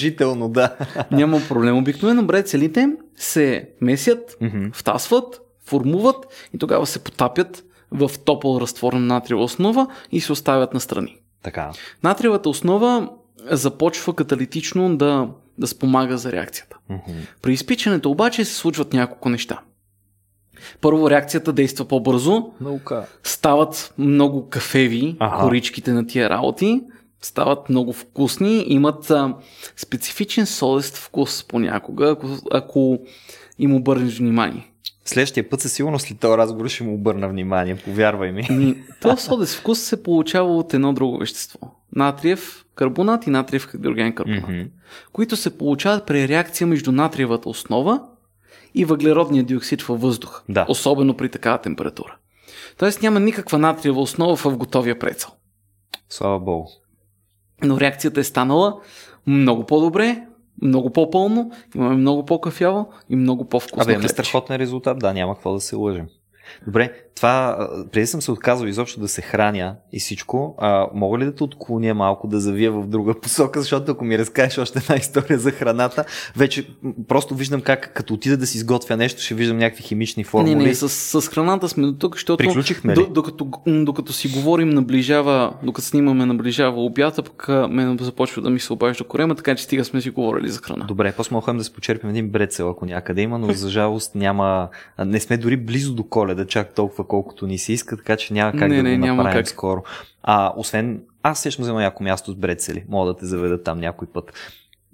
[0.50, 0.76] да.
[1.12, 1.78] Няма проблем.
[1.78, 4.64] Обикновено брецелите се месят, Мгм.
[4.74, 5.26] втасват,
[5.62, 6.16] формуват
[6.54, 11.18] и тогава се потапят в топъл разтвор на натриева основа и се оставят настрани.
[11.44, 11.72] Така.
[12.04, 13.10] Натриевата основа
[13.42, 15.28] започва каталитично да,
[15.58, 16.78] да спомага за реакцията.
[16.90, 17.00] Мгм.
[17.42, 19.60] При изпичането обаче се случват няколко неща.
[20.82, 23.06] Първо, реакцията действа по-бързо, Наука.
[23.24, 25.40] стават много кафеви Аха.
[25.40, 26.82] коричките на тия работи,
[27.22, 29.34] стават много вкусни, имат а,
[29.78, 33.00] специфичен солест вкус понякога, ако, ако
[33.60, 34.72] им обърнеш внимание.
[35.06, 38.48] Следващия път със сигурност след този разговор ще му обърна внимание, повярвай ми.
[38.50, 41.60] Ами, този солест вкус се получава от едно друго вещество.
[41.96, 44.62] Натриев карбонат и натриев хидроген карбонат, Мгм.
[45.14, 48.02] които се получават при реакция между натриевата основа
[48.76, 50.66] и въглеродния диоксид във въздуха, Да.
[50.70, 52.16] особено при такава температура.
[52.78, 55.30] Тоест няма никаква натриева основа в готовия прецел.
[56.10, 56.68] Слава богу.
[57.64, 58.80] Но реакцията е станала
[59.28, 60.26] много по-добре,
[60.62, 65.54] много по-пълно, имаме много по-кафяво и много по-вкусно Абе, имаме страхотен резултат, да, няма какво
[65.54, 66.08] да се лъжим.
[66.66, 71.26] Добре, това, преди съм се отказал изобщо да се храня и всичко, а, мога ли
[71.26, 74.96] да те отклоня малко да завия в друга посока, защото ако ми разкажеш още една
[74.96, 76.68] история за храната, вече
[77.08, 80.56] просто виждам как като отида да си изготвя нещо, ще виждам някакви химични формули.
[80.56, 80.90] Не, не, с,
[81.22, 82.96] с храната сме до тук, защото Приключихме ли?
[82.96, 88.60] до, докато, докато си говорим наближава, докато снимаме наближава обята, пък мен започва да ми
[88.60, 90.86] се обажда корема, така че стига сме си говорили за храна.
[90.86, 94.70] Добре, после можем да се почерпим един брецел, ако някъде има, но за жалост няма.
[95.06, 98.52] Не сме дори близо до коледа, чак толкова колкото ни се иска, така че няма
[98.52, 99.50] как Не, да не, го няма направим как.
[99.50, 99.84] скоро.
[100.24, 102.86] А, освен, аз за едно яко място с брецели.
[102.90, 104.34] Мога да те заведа там някой път.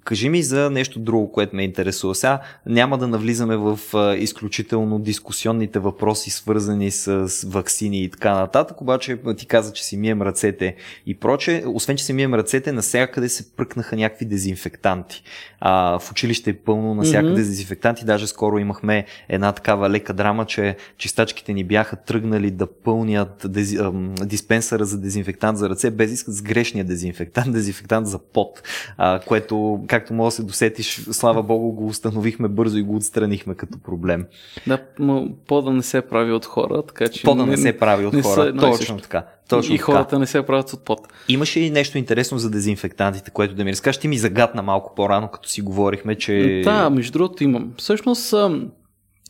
[0.06, 2.14] Кажи ми за нещо друго, което ме интересува.
[2.14, 3.78] Сега няма да навлизаме в
[4.18, 10.22] изключително дискусионните въпроси, свързани с, вакцини и така нататък, обаче ти каза, че си мием
[10.22, 10.76] ръцете
[11.06, 11.64] и проче.
[11.66, 15.22] Освен, че си мием ръцете, навсякъде се пръкнаха някакви дезинфектанти.
[15.60, 17.36] А, в училище е пълно навсякъде Мгм.
[17.36, 18.04] дезинфектанти.
[18.04, 23.76] Даже скоро имахме една такава лека драма, че чистачките ни бяха тръгнали да пълнят дези,
[23.76, 28.62] ам, диспенсъра за дезинфектант за ръце, без искат с грешния дезинфектант, дезинфектант за пот,
[28.96, 33.54] а, което, както може да се досетиш, слава богу, го установихме бързо и го отстранихме
[33.54, 34.26] като проблем.
[34.66, 37.22] Да, м- по-да не се прави от хора, така че...
[37.22, 38.52] По да не се прави от не са хора.
[38.56, 39.26] и Точно така.
[39.48, 39.92] Точно и така.
[39.92, 41.00] хората не се правят от пот.
[41.28, 44.00] Имаше и нещо интересно за дезинфектантите, което да ми разкажеш.
[44.00, 46.62] Ти ми загадна малко по-рано, като си говорихме, че...
[46.64, 47.72] Да, между другото имам.
[47.76, 48.34] Всъщност,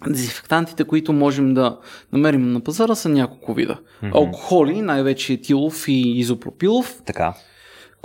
[0.06, 1.78] дезинфектантите, които можем да
[2.12, 3.78] намерим на пазара, са няколко вида.
[4.02, 4.16] Мгм.
[4.16, 7.34] Алкохоли, най-вече етилов и изопропилов, Така.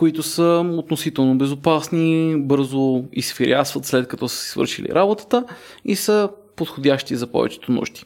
[0.01, 5.45] Които са относително безопасни, бързо изфирясват след като са си свършили работата
[5.85, 8.03] и са подходящи за повечето нужди.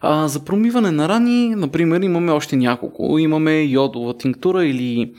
[0.00, 3.18] А, за промиване на рани, например, имаме още няколко.
[3.18, 5.12] Имаме йодова тинктура или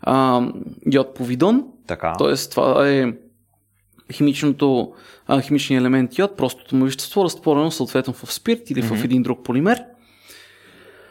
[0.00, 0.46] а,
[0.92, 2.14] йод повидон, Така.
[2.18, 3.12] Тоест, това е
[4.12, 4.92] химичното,
[5.26, 9.04] а, химичният елемент йод, простото му вещество, разтворено съответно в спирт или в Мгм.
[9.04, 9.82] един друг полимер,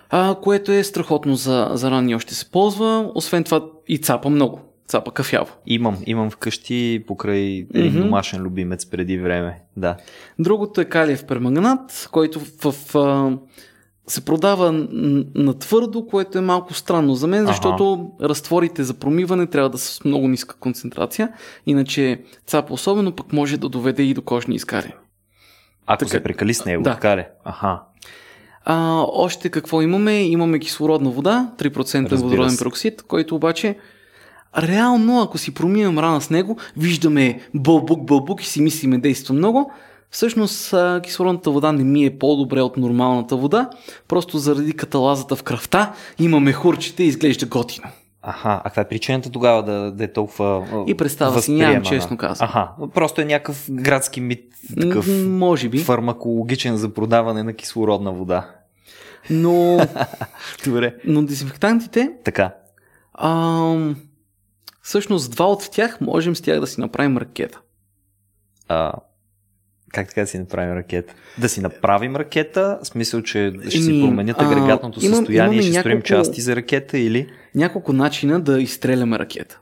[0.10, 3.12] а, което е страхотно за, за ранни още се ползва.
[3.16, 3.62] Освен това
[3.92, 4.60] и цапа много.
[4.88, 5.52] Цапа кафяво.
[5.66, 7.40] Имам, имам вкъщи покрай
[7.74, 8.02] един Мгм.
[8.02, 9.62] домашен любимец преди време.
[9.78, 9.98] Да.
[10.40, 13.38] Другото е калиев перманганат, който в, в, а,
[14.08, 14.72] се продава
[15.36, 19.94] на твърдо, което е малко странно за мен, защото разтворите за промиване трябва да са
[19.94, 21.30] с много ниска концентрация,
[21.66, 24.96] иначе цапа особено пък може да доведе и до кожни изкария.
[25.86, 26.10] Ако Така.
[26.10, 27.18] се прекали с него, Да.
[27.18, 27.26] ли?
[27.46, 27.80] Аха.
[28.66, 30.24] А, още какво имаме?
[30.24, 33.76] Имаме кислородна вода, 3% Разбира водороден пероксид, който обаче
[34.58, 39.72] реално, ако си промием рана с него, виждаме бълбук, бълбук и си мислиме действа много.
[40.12, 43.70] Всъщност кислородната вода не ми е по-добре от нормалната вода,
[44.08, 47.88] просто заради каталазата в кръвта има мехурчета и изглежда готино.
[48.24, 52.18] Аха, а каква е причината тогава да, да е толкова И представа си, нямам честно
[52.18, 52.46] казано.
[52.46, 54.44] Аха, просто е някакъв градски мит,
[54.82, 58.50] такъв Може би, фармакологичен за продаване на кислородна вода.
[59.30, 59.80] но,
[60.66, 60.96] Добре.
[61.06, 62.54] но дезинфектантите, Така.
[63.16, 63.96] ам,
[64.82, 67.60] всъщност два от тях можем с тях да си направим ракета.
[68.68, 68.92] А,
[69.90, 71.14] как така да си направим ракета?
[71.38, 75.52] Да си направим ракета, в смисъл, че ще си Еми, променят а, агрегатното имам- състояние
[75.52, 77.28] и имаме ще строим няколко- части за ракета или...
[77.56, 79.60] Няколко начина да изстреляме ракета.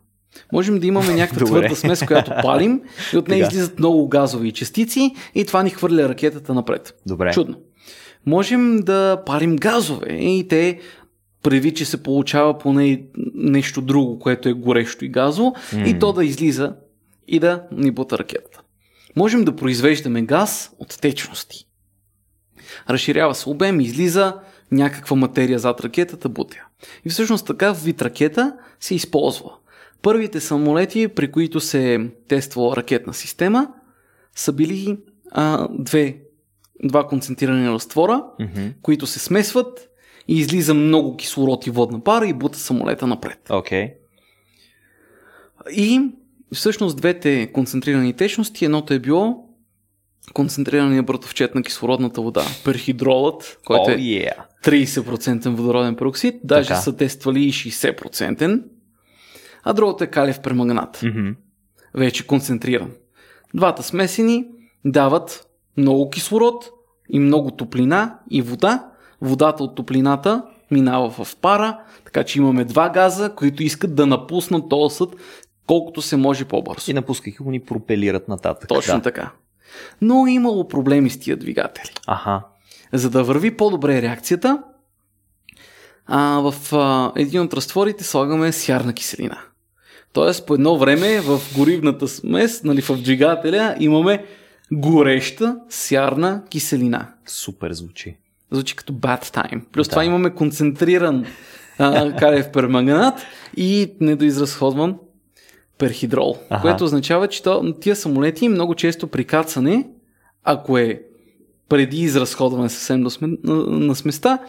[0.54, 2.82] Можем да имаме някаква твърда смес, която палим
[3.14, 6.94] и от нея излизат много газови частици и това ни хвърля ракетата напред.
[7.06, 7.32] Добре.
[7.32, 7.56] Чудно.
[8.26, 10.80] Можем да парим газове и те
[11.44, 13.04] преди, че се получава поне
[13.36, 15.88] нещо друго, което е горещо и газово, М.
[15.88, 16.76] и то да излиза
[17.28, 18.62] и да ни бута ракетата.
[19.16, 21.66] Можем да произвеждаме газ от течности.
[22.90, 24.36] Разширява се обем, излиза
[24.72, 26.66] някаква материя зад ракетата, бутя.
[27.06, 29.52] И всъщност така вид ракета се използва.
[30.02, 33.68] Първите самолети, при които се е тествала ракетна система,
[34.36, 34.98] са били
[35.32, 36.18] а, две,
[36.84, 38.68] два концентрирани разтвора, Мгм.
[38.82, 39.90] които се смесват
[40.28, 43.40] и излиза много кислород и водна пара и бута самолета напред.
[43.50, 43.94] Окей.
[45.72, 46.02] И
[46.54, 49.49] всъщност двете концентрирани течности, едното е било
[50.34, 54.34] концентрирания братовчет на кислородната вода, перхидролът, който е yeah.
[54.64, 56.80] 30% водороден пероксид, даже Така.
[56.80, 58.64] са тествали и 60%,
[59.64, 61.30] а другото е калиев перманганат, Мгм.
[61.94, 62.92] вече концентриран.
[63.54, 64.46] Двата смесени
[64.86, 65.48] дават
[65.78, 66.70] много кислород
[67.10, 68.86] и много топлина и вода.
[69.22, 74.70] Водата от топлината минава в пара, така че имаме два газа, които искат да напуснат
[74.70, 75.10] този съд
[75.68, 76.92] колкото се може по-бързо.
[76.92, 78.70] И напускайки го ни пропелират нататък.
[78.70, 79.02] Точно да.
[79.02, 79.32] така.
[80.02, 81.92] Но е имало проблеми с тия двигатели.
[82.08, 82.42] Аха.
[82.94, 84.64] За да върви по-добре реакцията,
[86.06, 89.38] а, в а, един от разтворите слагаме сярна киселина.
[90.14, 94.26] Тоест, по едно време в горивната смес, нали, в двигателя, имаме
[94.72, 97.08] гореща сярна киселина.
[97.26, 98.18] Супер звучи.
[98.52, 99.62] Звучи като bad time.
[99.72, 99.92] Плюс Да.
[99.92, 101.26] това имаме концентриран
[101.80, 103.20] а, калиев перманганат
[103.58, 104.98] и недоизразходван
[105.80, 106.38] перхидрол.
[106.50, 106.62] Аха.
[106.62, 107.44] Което означава, че
[107.82, 109.90] тия самолети много често при кацане,
[110.44, 111.02] ако е
[111.70, 114.40] преди изразходване съвсем до сме, на, на сместа,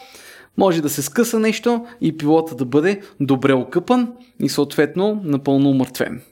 [0.57, 6.23] може да се скъса нещо и пилота да бъде добре окъпан и съответно напълно умъртвен.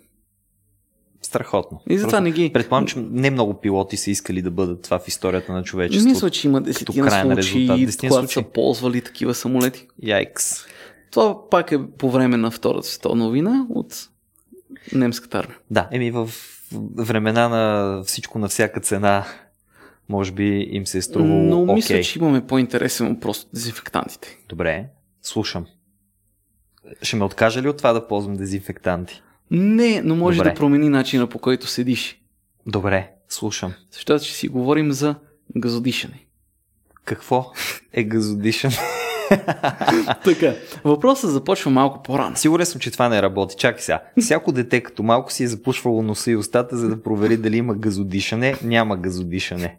[1.22, 1.80] Страхотно.
[1.90, 2.52] И затова не ги...
[2.52, 6.08] Предполагам, че не много пилоти са искали да бъдат това в историята на човечеството.
[6.08, 7.86] Мисля, че има десетина случаи.
[7.86, 9.86] Десетина когато са ползвали такива самолети.
[10.02, 10.54] Яйкс.
[11.10, 14.08] Това пак е по време на Втората световна война от
[14.92, 15.58] немската армия.
[15.70, 16.30] Да, еми в
[16.96, 19.24] времена на всичко на всяка цена,
[20.08, 21.74] може би им се е струвало Но окей.
[21.74, 24.38] мисля, че имаме по-интересен въпрос от дезинфектантите.
[24.48, 24.86] Добре,
[25.22, 25.66] слушам.
[27.02, 29.22] Ще ме откажа ли от това да ползвам дезинфектанти?
[29.50, 30.50] Не, но може Добре.
[30.50, 32.20] да промени начина по който седиш.
[32.66, 33.74] Добре, слушам.
[33.90, 35.14] Защото ще си говорим за
[35.56, 36.24] газодишане.
[37.04, 37.52] Какво
[37.92, 38.70] е газодишан?
[40.24, 40.54] Така,
[40.84, 42.36] въпросът започва малко по-рано.
[42.36, 43.56] Сигурен съм, че това не работи.
[43.58, 44.02] Чакай сега.
[44.20, 47.74] Всяко дете като малко си е запушвало носа и устата, за да провери дали има
[47.74, 48.54] газодишане.
[48.64, 49.76] Няма газодишане.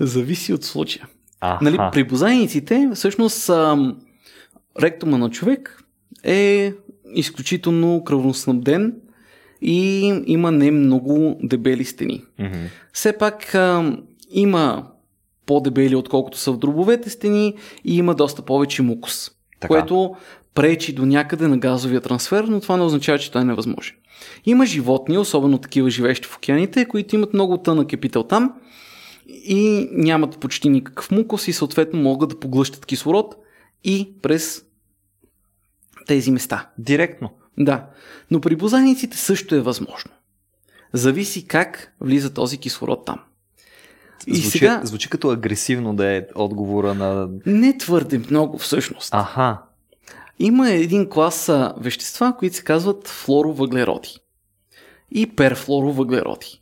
[0.00, 1.06] Зависи от случая.
[1.40, 1.64] Аха.
[1.64, 3.96] Нали, при бозайниците, всъщност, ам,
[4.82, 5.82] ректума на човек
[6.24, 6.72] е
[7.14, 8.94] изключително кръвноснабден
[9.62, 12.24] и има не много дебели стени.
[12.38, 12.58] Мгм.
[12.92, 14.91] Все пак ам, има
[15.46, 19.30] по-дебели, отколкото са в дробовете стени и има доста повече мукус,
[19.60, 19.68] Така.
[19.68, 20.14] което
[20.54, 23.96] пречи до някъде на газовия трансфер, но това не означава, че той е невъзможен.
[24.44, 28.52] Има животни, особено такива живещи в океаните, които имат много тънък епител там
[29.26, 33.36] и нямат почти никакъв мукус и съответно могат да поглъщат кислород
[33.84, 34.64] и през
[36.06, 36.70] тези места.
[36.78, 37.30] Директно.
[37.58, 37.86] Да,
[38.30, 40.10] но при бозайниците също е възможно.
[40.92, 43.20] Зависи как влиза този кислород там.
[44.26, 47.28] И звучи, сега звучи като агресивно да е отговора на...
[47.46, 49.14] не твърде много всъщност.
[49.14, 49.58] Аха.
[50.38, 54.18] Има един клас вещества, които се казват флоровъглероди
[55.10, 56.60] и перфлоровъглероди.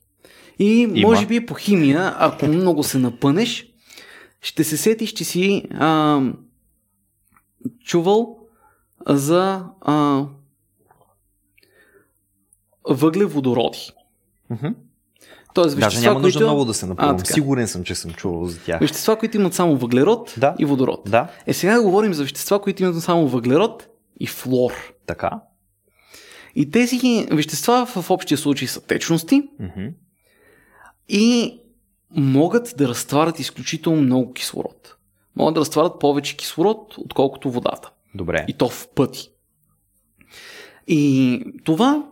[0.58, 1.08] И Има.
[1.08, 3.66] може би по химия, ако много се напънеш,
[4.40, 6.20] ще се сетиш, че си а,
[7.84, 8.38] чувал
[9.08, 10.24] за а,
[12.88, 13.90] въглеводороди.
[14.50, 14.68] Мгм.
[15.55, 16.47] Тоест Даже вещества, няма нужда които...
[16.47, 17.16] много да се напълвам.
[17.18, 17.33] така.
[17.33, 18.81] Сигурен съм, че съм чувал за тях.
[18.81, 20.55] Вещества, които имат само въглерод Да.
[20.59, 21.01] и водород.
[21.07, 23.89] Да, Е, сега говорим за вещества, които имат само въглерод
[24.21, 24.73] и флор.
[25.07, 25.31] така.
[26.55, 29.87] И тези вещества в общия случай са течности Мгм.
[31.09, 31.59] и
[32.11, 34.97] могат да разтварят изключително много кислород.
[35.37, 37.91] Могат да разтварят повече кислород, отколкото водата.
[38.14, 38.45] Добре.
[38.49, 39.31] И то в пъти.
[40.87, 42.05] И това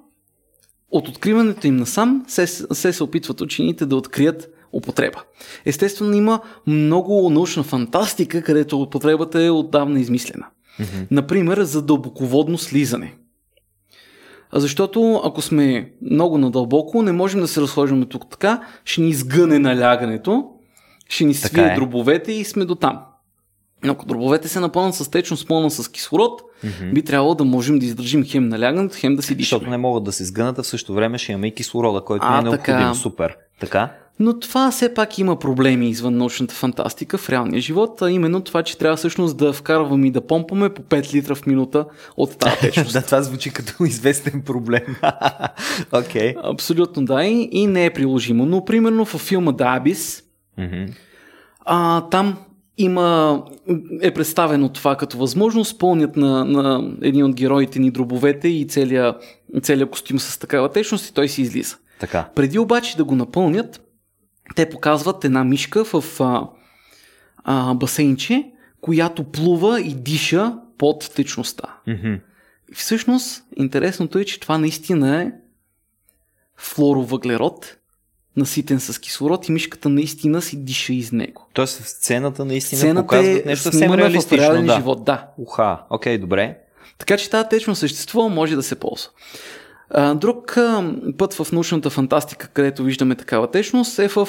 [0.90, 5.22] от откриването им насам се, се, се опитват учените да открият употреба.
[5.64, 10.46] Естествено има много научна фантастика, където употребата е отдавна измислена.
[10.80, 11.04] Мгм.
[11.10, 13.14] Например, за дълбоководно слизане.
[14.52, 19.58] Защото ако сме много надълбоко, не можем да се разхождаме тук така, ще ни изгъне
[19.58, 20.50] налягането,
[21.08, 21.74] ще ни Така свие е.
[21.74, 23.00] дробовете и сме до там.
[23.84, 26.90] Но ако дробовете се напълнат с течност, пълна с кислород, Мгм.
[26.90, 29.58] би трябвало да можем да издържим хем налягането, хем да си дишаме.
[29.58, 32.26] Защото не могат да се сгънат, а в същото време ще имаме и кислорода, който
[32.26, 32.64] А, ни е необходим.
[32.76, 32.94] така.
[32.94, 33.36] Супер.
[33.60, 33.92] Така?
[34.20, 38.62] Но това все пак има проблеми извън научната фантастика в реалния живот, а именно това,
[38.62, 41.84] че трябва всъщност да вкарваме и да помпаме по 5 литра в минута
[42.16, 42.92] от тази течност.
[42.92, 44.96] да, това звучи като известен проблем.
[45.92, 46.34] Окей.
[46.44, 48.46] Абсолютно да и, и не е приложимо.
[48.46, 50.24] Но примерно във филма The Abyss,
[50.58, 50.92] Мгм.
[51.60, 52.36] а, там
[52.78, 53.42] има,
[54.02, 59.16] е представено това като възможност, пълнят на, на един от героите ни дробовете и целият
[59.62, 61.76] целия костюм с такава течност и той си излиза.
[62.00, 62.30] Така.
[62.34, 63.80] Преди обаче да го напълнят,
[64.54, 66.48] те показват една мишка в а,
[67.44, 71.76] а, басейнче, която плува и диша под течността.
[72.72, 75.32] И всъщност, интересното е, че това наистина е
[76.56, 77.76] флоровъглерод,
[78.36, 81.46] наситен с кислород и мишката наистина си диша из него.
[81.52, 84.46] Тоест в сцената наистина Сцената показват е нещо съвсем в реалистично.
[84.46, 84.74] реален да.
[84.74, 85.26] живот, да.
[85.38, 86.58] Уха, окей, добре.
[86.98, 89.10] Така че тази течност съществува, може да се ползва.
[90.14, 90.56] Друг
[91.18, 94.28] път в научната фантастика, където виждаме такава течност, е в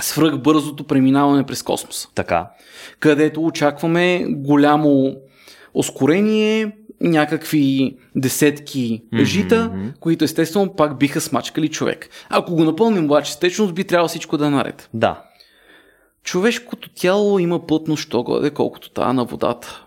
[0.00, 2.50] свръхбързото преминаване през космоса, Така.
[3.00, 5.16] където очакваме голямо
[5.74, 6.72] ускорение,
[7.02, 9.88] някакви десетки жита, мгм.
[10.00, 12.08] които естествено пак биха смачкали човек.
[12.28, 14.88] Ако го напълним обаче с течност, би трябвало всичко да е наред.
[14.94, 15.22] Да.
[16.24, 19.84] Човешкото тяло има плътност, що годе, колкото тая на водата.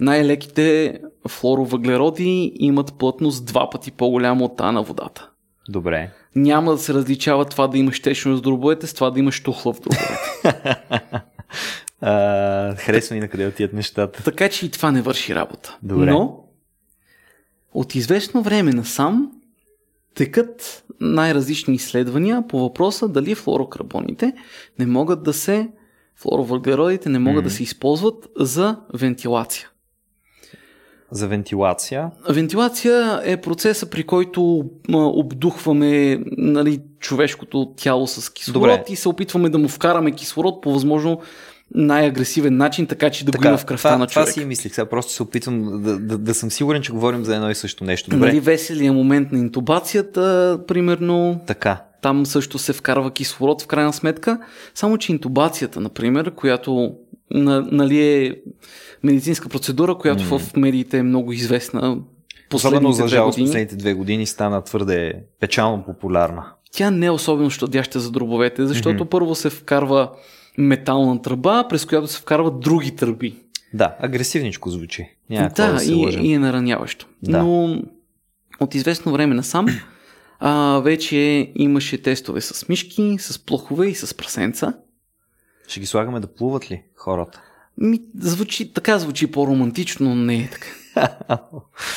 [0.00, 5.30] Най-леките флоровъглероди имат плътност два пъти по-голяма от тая на водата.
[5.68, 6.10] Добре.
[6.36, 9.72] Няма да се различава това да имаш течност в дробовете с това да имаш тухла
[9.72, 10.80] в дробовете.
[12.06, 14.22] А, харесва ми на къде отият нещата.
[14.22, 15.78] така че и това не върши работа.
[15.82, 16.10] Добре.
[16.10, 16.40] Но
[17.74, 19.32] от известно време насам
[20.14, 24.32] текат най-различни изследвания по въпроса дали флорокрабоните
[24.78, 25.68] не могат да се
[26.16, 27.48] флоровъглеродите не могат Мгм.
[27.48, 29.68] да се използват за вентилация.
[31.10, 32.10] За вентилация.
[32.28, 38.92] Вентилация е процеса, при който обдухваме нали, човешкото тяло с кислород Добре.
[38.92, 41.20] и се опитваме да му вкараме кислород по възможно
[41.74, 44.34] най-агресивен начин, така че да го има в кръвта това, на това човек.
[44.34, 44.74] си мислих.
[44.74, 47.84] Сега просто се опитвам да, да, да съм сигурен, че говорим за едно и също
[47.84, 48.10] нещо.
[48.10, 48.26] Добре.
[48.26, 51.82] Нали, веселия момент на интубацията, примерно, Така.
[52.02, 54.38] там също се вкарва кислород в крайна сметка,
[54.74, 56.94] само че интубацията, например, която
[57.30, 58.36] на, нали е
[59.02, 60.38] медицинска процедура, която М.
[60.38, 61.98] в медиите е много известна
[62.54, 63.46] Особено за жалост години.
[63.48, 66.44] последните две години стана твърде печално популярна.
[66.72, 69.08] Тя не е особено щадяща за дробовете, защото Мгм.
[69.10, 70.10] първо се вкарва
[70.58, 73.36] метална тръба, през която се вкарват други тръби.
[73.74, 75.10] Да, агресивничко звучи.
[75.30, 77.06] Няма да, да и, и е нараняващо.
[77.22, 77.42] Да.
[77.42, 77.82] Но
[78.60, 79.66] от известно време насам
[80.40, 84.74] а, вече имаше тестове с мишки, с плохове и с прасенца.
[85.68, 87.42] Ще ги слагаме да плуват ли хората?
[87.78, 90.68] Ми, звучи, така звучи по-романтично, но не е така.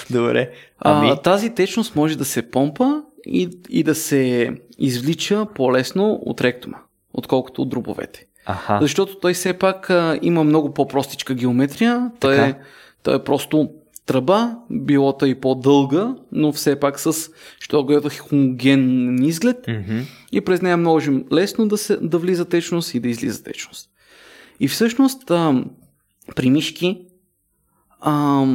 [0.09, 0.51] Добре.
[0.79, 6.41] Ами, А, тази течност може да се помпа и, и да се извлича по-лесно от
[6.41, 6.77] ректума,
[7.13, 8.25] отколкото от дробовете.
[8.47, 8.79] Аха.
[8.81, 12.11] Защото той все пак а, има много по-простичка геометрия.
[12.19, 12.55] Той е,
[13.03, 13.69] той е просто
[14.05, 17.29] тръба, билота и по-дълга, но все пак с,
[17.59, 19.99] що гледа хомогенен изглед Мгм.
[20.31, 23.89] и през нея можем лесно да, се, да влиза течност и да излиза течност.
[24.59, 25.63] И всъщност а,
[26.35, 27.01] при мишки,
[28.01, 28.45] а,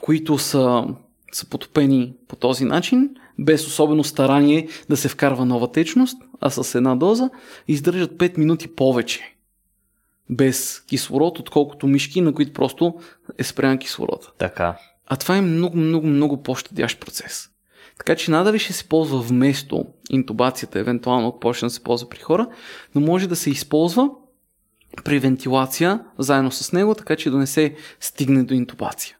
[0.00, 0.84] които са,
[1.32, 6.74] са потопени по този начин, без особено старание да се вкарва нова течност, а с
[6.74, 7.30] една доза,
[7.68, 9.35] издържат 5 минути повече
[10.30, 12.94] без кислород, отколкото мишки, на които просто
[13.38, 14.26] е спрян кислорода.
[14.38, 14.78] Така.
[15.06, 17.48] А това е много, много, много по-щадящ процес.
[17.98, 22.18] Така че надали ще се ползва вместо интубацията, евентуално ако почне да се ползва при
[22.18, 22.46] хора,
[22.94, 24.10] но може да се използва
[25.04, 29.16] при вентилация заедно с него, така че да не се стигне до интубация.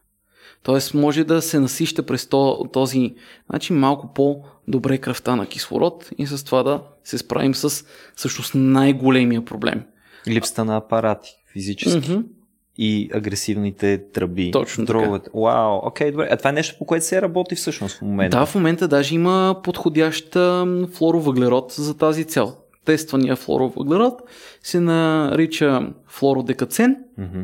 [0.63, 3.15] Тоест може да се насища през то, този
[3.53, 7.85] начин малко по-добре кръвта на кислород и с това да се справим с
[8.15, 9.83] всъщност най-големия проблем.
[10.27, 12.11] Липсата на апарати физически.
[12.11, 12.21] Мгм.
[12.79, 14.51] и агресивните тръби.
[14.51, 14.99] Точно така.
[14.99, 15.29] дробовете.
[15.35, 16.27] Вау, окей, добре.
[16.31, 18.39] А това е нещо, по което се работи всъщност в момента.
[18.39, 22.55] Да, в момента даже има подходящ м, флоровъглерод за тази цел.
[22.85, 24.21] Тествания флоровъглерод
[24.63, 27.41] се нарича флородекацен Мгм.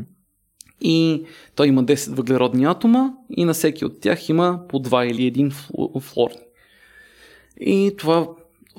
[0.82, 1.24] и
[1.56, 5.52] той има 10 въглеродни атома и на всеки от тях има по 2 или 1
[5.52, 6.38] флу- флорни.
[7.60, 8.28] И това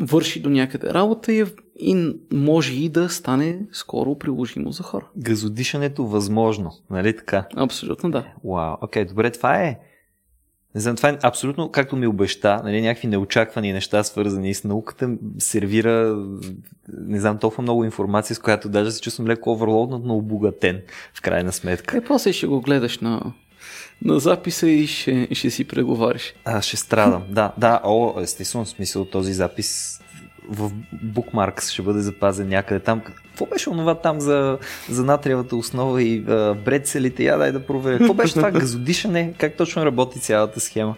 [0.01, 1.45] върши до някъде работа и,
[1.81, 5.07] и може и да стане скоро приложимо за хора.
[5.17, 7.47] Газодишането възможно, нали така?
[7.57, 8.27] Абсолютно да.
[8.45, 9.79] Вау, окей, добре, това е.
[10.75, 15.11] Не знам, това е абсолютно, както ми обеща, нали, някакви неочаквани неща, свързани с науката,
[15.39, 16.25] сервира,
[16.89, 20.83] не знам, толкова много информация, с която даже се чувствам леко оверлоуднат, но обогатен,
[21.15, 21.97] в крайна сметка.
[21.97, 23.33] Е, после ще го гледаш на,
[24.03, 26.35] на записа и ще, ще си преговариш.
[26.45, 27.23] А, ще страдам.
[27.31, 30.01] Да, да, о, естествено, в смисъл този запис
[30.49, 30.71] в
[31.05, 33.01] Bookmarks ще бъде запазен някъде там.
[33.01, 34.59] Какво беше онова там за,
[34.91, 37.25] за натриевата основа и а, брецелите?
[37.25, 37.99] Я дай да проверя.
[37.99, 39.35] Какво беше това газодишане?
[39.39, 40.95] Как точно работи цялата схема?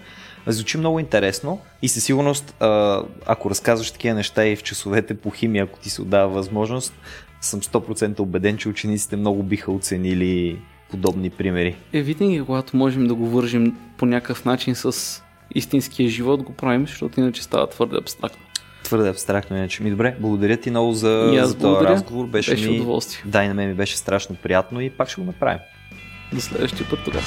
[0.47, 5.31] Звучи много интересно и със сигурност, а, ако разказваш такива неща и в часовете по
[5.31, 6.95] химия, ако ти се отдава възможност,
[7.41, 10.59] съм 100% убеден, че учениците много биха оценили
[10.91, 11.77] подобни примери.
[11.93, 15.23] Е, винаги, когато можем да го вържим по някакъв начин с
[15.55, 18.46] истинския живот, го правим, защото иначе става твърде абстрактно.
[18.87, 19.83] Твърде абстрактно иначе.
[19.83, 22.27] Ми добре, благодаря ти много за, за този разговор.
[22.27, 23.23] Беше, Беше ми, удоволствие.
[23.25, 25.59] да, и на мен ми беше страшно приятно и пак ще го направим.
[26.33, 27.25] До следващия път тогава.